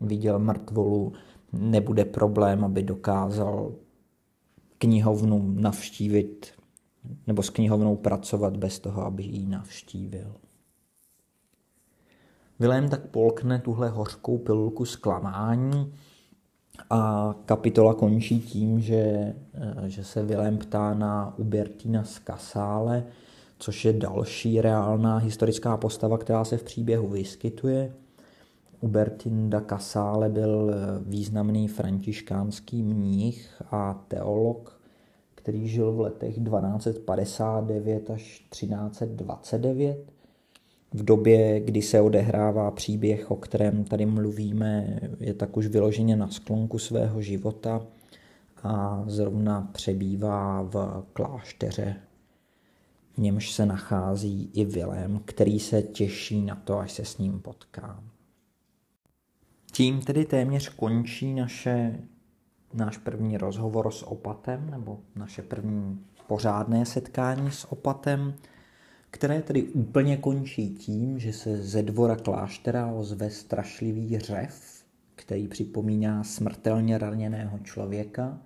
viděl 0.00 0.38
mrtvolu, 0.38 1.12
nebude 1.52 2.04
problém, 2.04 2.64
aby 2.64 2.82
dokázal 2.82 3.72
knihovnu 4.78 5.54
navštívit 5.54 6.52
nebo 7.26 7.42
s 7.42 7.50
knihovnou 7.50 7.96
pracovat 7.96 8.56
bez 8.56 8.78
toho, 8.78 9.04
aby 9.04 9.22
ji 9.22 9.46
navštívil. 9.46 10.34
Vilém 12.58 12.88
tak 12.88 13.06
polkne 13.06 13.58
tuhle 13.58 13.88
hořkou 13.88 14.38
pilulku 14.38 14.84
zklamání 14.84 15.94
a 16.90 17.34
kapitola 17.44 17.94
končí 17.94 18.40
tím, 18.40 18.80
že, 18.80 19.34
že 19.86 20.04
se 20.04 20.22
Vilém 20.22 20.58
ptá 20.58 20.94
na 20.94 21.38
Ubertina 21.38 22.04
z 22.04 22.18
Kasále, 22.18 23.06
což 23.58 23.84
je 23.84 23.92
další 23.92 24.60
reálná 24.60 25.16
historická 25.16 25.76
postava, 25.76 26.18
která 26.18 26.44
se 26.44 26.56
v 26.56 26.62
příběhu 26.62 27.08
vyskytuje– 27.08 27.92
Ubertin 28.80 29.50
da 29.50 29.60
Casale 29.60 30.28
byl 30.28 30.70
eh, 30.70 30.76
významný 31.06 31.68
františkánský 31.68 32.82
mních 32.82 33.62
a 33.70 34.04
teolog, 34.08 34.80
který 35.34 35.68
žil 35.68 35.92
v 35.92 36.00
letech 36.00 36.34
1259 36.34 38.10
až 38.10 38.46
1329. 38.50 40.12
V 40.94 41.04
době, 41.04 41.60
kdy 41.60 41.82
se 41.82 42.00
odehrává 42.00 42.70
příběh, 42.70 43.30
o 43.30 43.36
kterém 43.36 43.84
tady 43.84 44.06
mluvíme, 44.06 45.00
je 45.20 45.34
tak 45.34 45.56
už 45.56 45.66
vyloženě 45.66 46.16
na 46.16 46.28
sklonku 46.28 46.78
svého 46.78 47.22
života 47.22 47.86
a 48.62 49.04
zrovna 49.06 49.68
přebývá 49.72 50.62
v 50.62 51.04
klášteře, 51.12 51.96
v 53.14 53.18
němž 53.18 53.52
se 53.52 53.66
nachází 53.66 54.50
i 54.54 54.64
Vilém, 54.64 55.20
který 55.24 55.58
se 55.58 55.82
těší 55.82 56.42
na 56.42 56.54
to, 56.54 56.78
až 56.78 56.92
se 56.92 57.04
s 57.04 57.18
ním 57.18 57.40
potká. 57.40 58.02
Tím 59.80 60.00
tedy 60.00 60.24
téměř 60.24 60.68
končí 60.68 61.34
naše, 61.34 61.98
náš 62.74 62.98
první 62.98 63.38
rozhovor 63.38 63.90
s 63.90 64.02
opatem, 64.02 64.70
nebo 64.70 65.00
naše 65.16 65.42
první 65.42 66.00
pořádné 66.26 66.86
setkání 66.86 67.50
s 67.50 67.72
opatem, 67.72 68.34
které 69.10 69.42
tedy 69.42 69.62
úplně 69.62 70.16
končí 70.16 70.68
tím, 70.74 71.18
že 71.18 71.32
se 71.32 71.56
ze 71.62 71.82
dvora 71.82 72.16
kláštera 72.16 72.92
ozve 72.92 73.30
strašlivý 73.30 74.18
řev, 74.18 74.84
který 75.14 75.48
připomíná 75.48 76.24
smrtelně 76.24 76.98
raněného 76.98 77.58
člověka. 77.58 78.38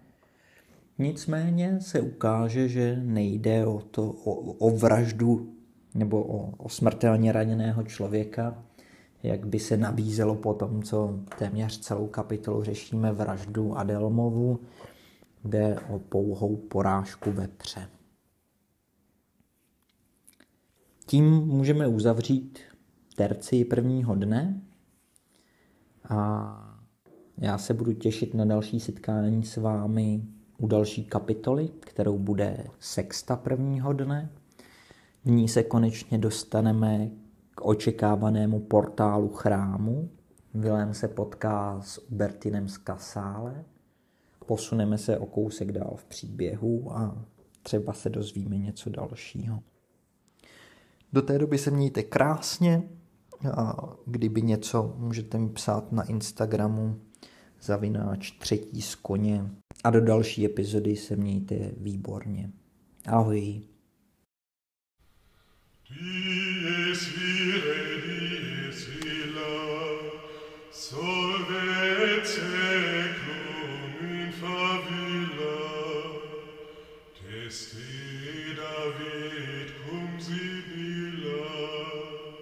Nicméně 0.99 1.81
se 1.81 2.01
ukáže, 2.01 2.69
že 2.69 3.01
nejde 3.03 3.67
o, 3.67 3.81
to, 3.81 4.11
o, 4.11 4.35
o 4.53 4.71
vraždu 4.77 5.55
nebo 5.95 6.23
o, 6.25 6.51
o 6.57 6.69
smrtelně 6.69 7.33
raněného 7.33 7.83
člověka, 7.83 8.65
jak 9.25 9.47
by 9.47 9.59
se 9.59 9.77
nabízelo 9.77 10.35
po 10.35 10.55
tom, 10.55 10.83
co 10.83 11.21
téměř 11.39 11.81
celou 11.81 12.07
kapitolu 12.07 12.63
řešíme 12.63 13.13
vraždu 13.13 13.79
Adelmovu, 13.79 14.61
jde 15.45 15.77
o 15.89 15.99
pouhou 15.99 16.57
porážku 16.57 17.33
vepře. 17.33 17.89
Tím 21.07 21.25
můžeme 21.31 21.87
uzavřít 21.87 22.59
terci 23.17 23.65
prvního 23.65 24.15
dne 24.15 24.63
a 26.09 26.81
já 27.39 27.59
se 27.59 27.75
budu 27.75 27.93
těšit 27.93 28.35
na 28.35 28.45
další 28.45 28.81
setkání 28.81 29.45
s 29.45 29.57
vámi 29.57 30.23
u 30.59 30.67
další 30.67 31.05
kapitoly, 31.05 31.69
kterou 31.81 32.19
bude 32.19 32.65
sexta 32.79 33.37
prvního 33.37 33.93
dne. 33.93 34.31
V 35.25 35.31
ní 35.31 35.49
se 35.49 35.63
konečně 35.63 36.19
dostaneme 36.19 37.11
k 37.55 37.65
očekávanému 37.65 38.61
portálu 38.61 39.29
chrámu. 39.29 40.11
Vilém 40.55 40.95
se 40.95 41.09
potká 41.09 41.81
s 41.81 42.11
Ubertinem 42.11 42.69
z 42.69 42.79
Kasále. 42.79 43.65
Posuneme 44.47 44.99
se 44.99 45.19
o 45.19 45.27
kousek 45.27 45.73
dál 45.73 45.95
v 45.97 46.05
příběhu 46.05 46.93
a 46.93 47.25
třeba 47.63 47.93
se 47.93 48.11
dozvíme 48.11 48.59
něco 48.59 48.91
dalšího. 48.91 49.63
Do 51.13 51.23
té 51.23 51.39
doby 51.39 51.59
se 51.59 51.71
mějte 51.71 52.03
krásně 52.03 52.83
a 53.53 53.93
kdyby 54.07 54.43
něco, 54.43 54.95
můžete 54.99 55.39
mi 55.39 55.49
psát 55.49 55.93
na 55.93 56.03
Instagramu 56.03 57.01
zavináč 57.63 58.31
třetí 58.31 58.83
z 58.83 58.95
koně 58.95 59.51
a 59.85 59.91
do 59.91 60.01
další 60.01 60.45
epizody 60.45 60.97
se 60.97 61.17
mějte 61.17 61.73
výborně. 61.77 62.51
Ahoj. 63.07 63.63
Dies 65.97 67.07
vire, 67.15 68.01
dies 68.03 68.89
vila, 68.99 69.55
solvete 70.73 72.43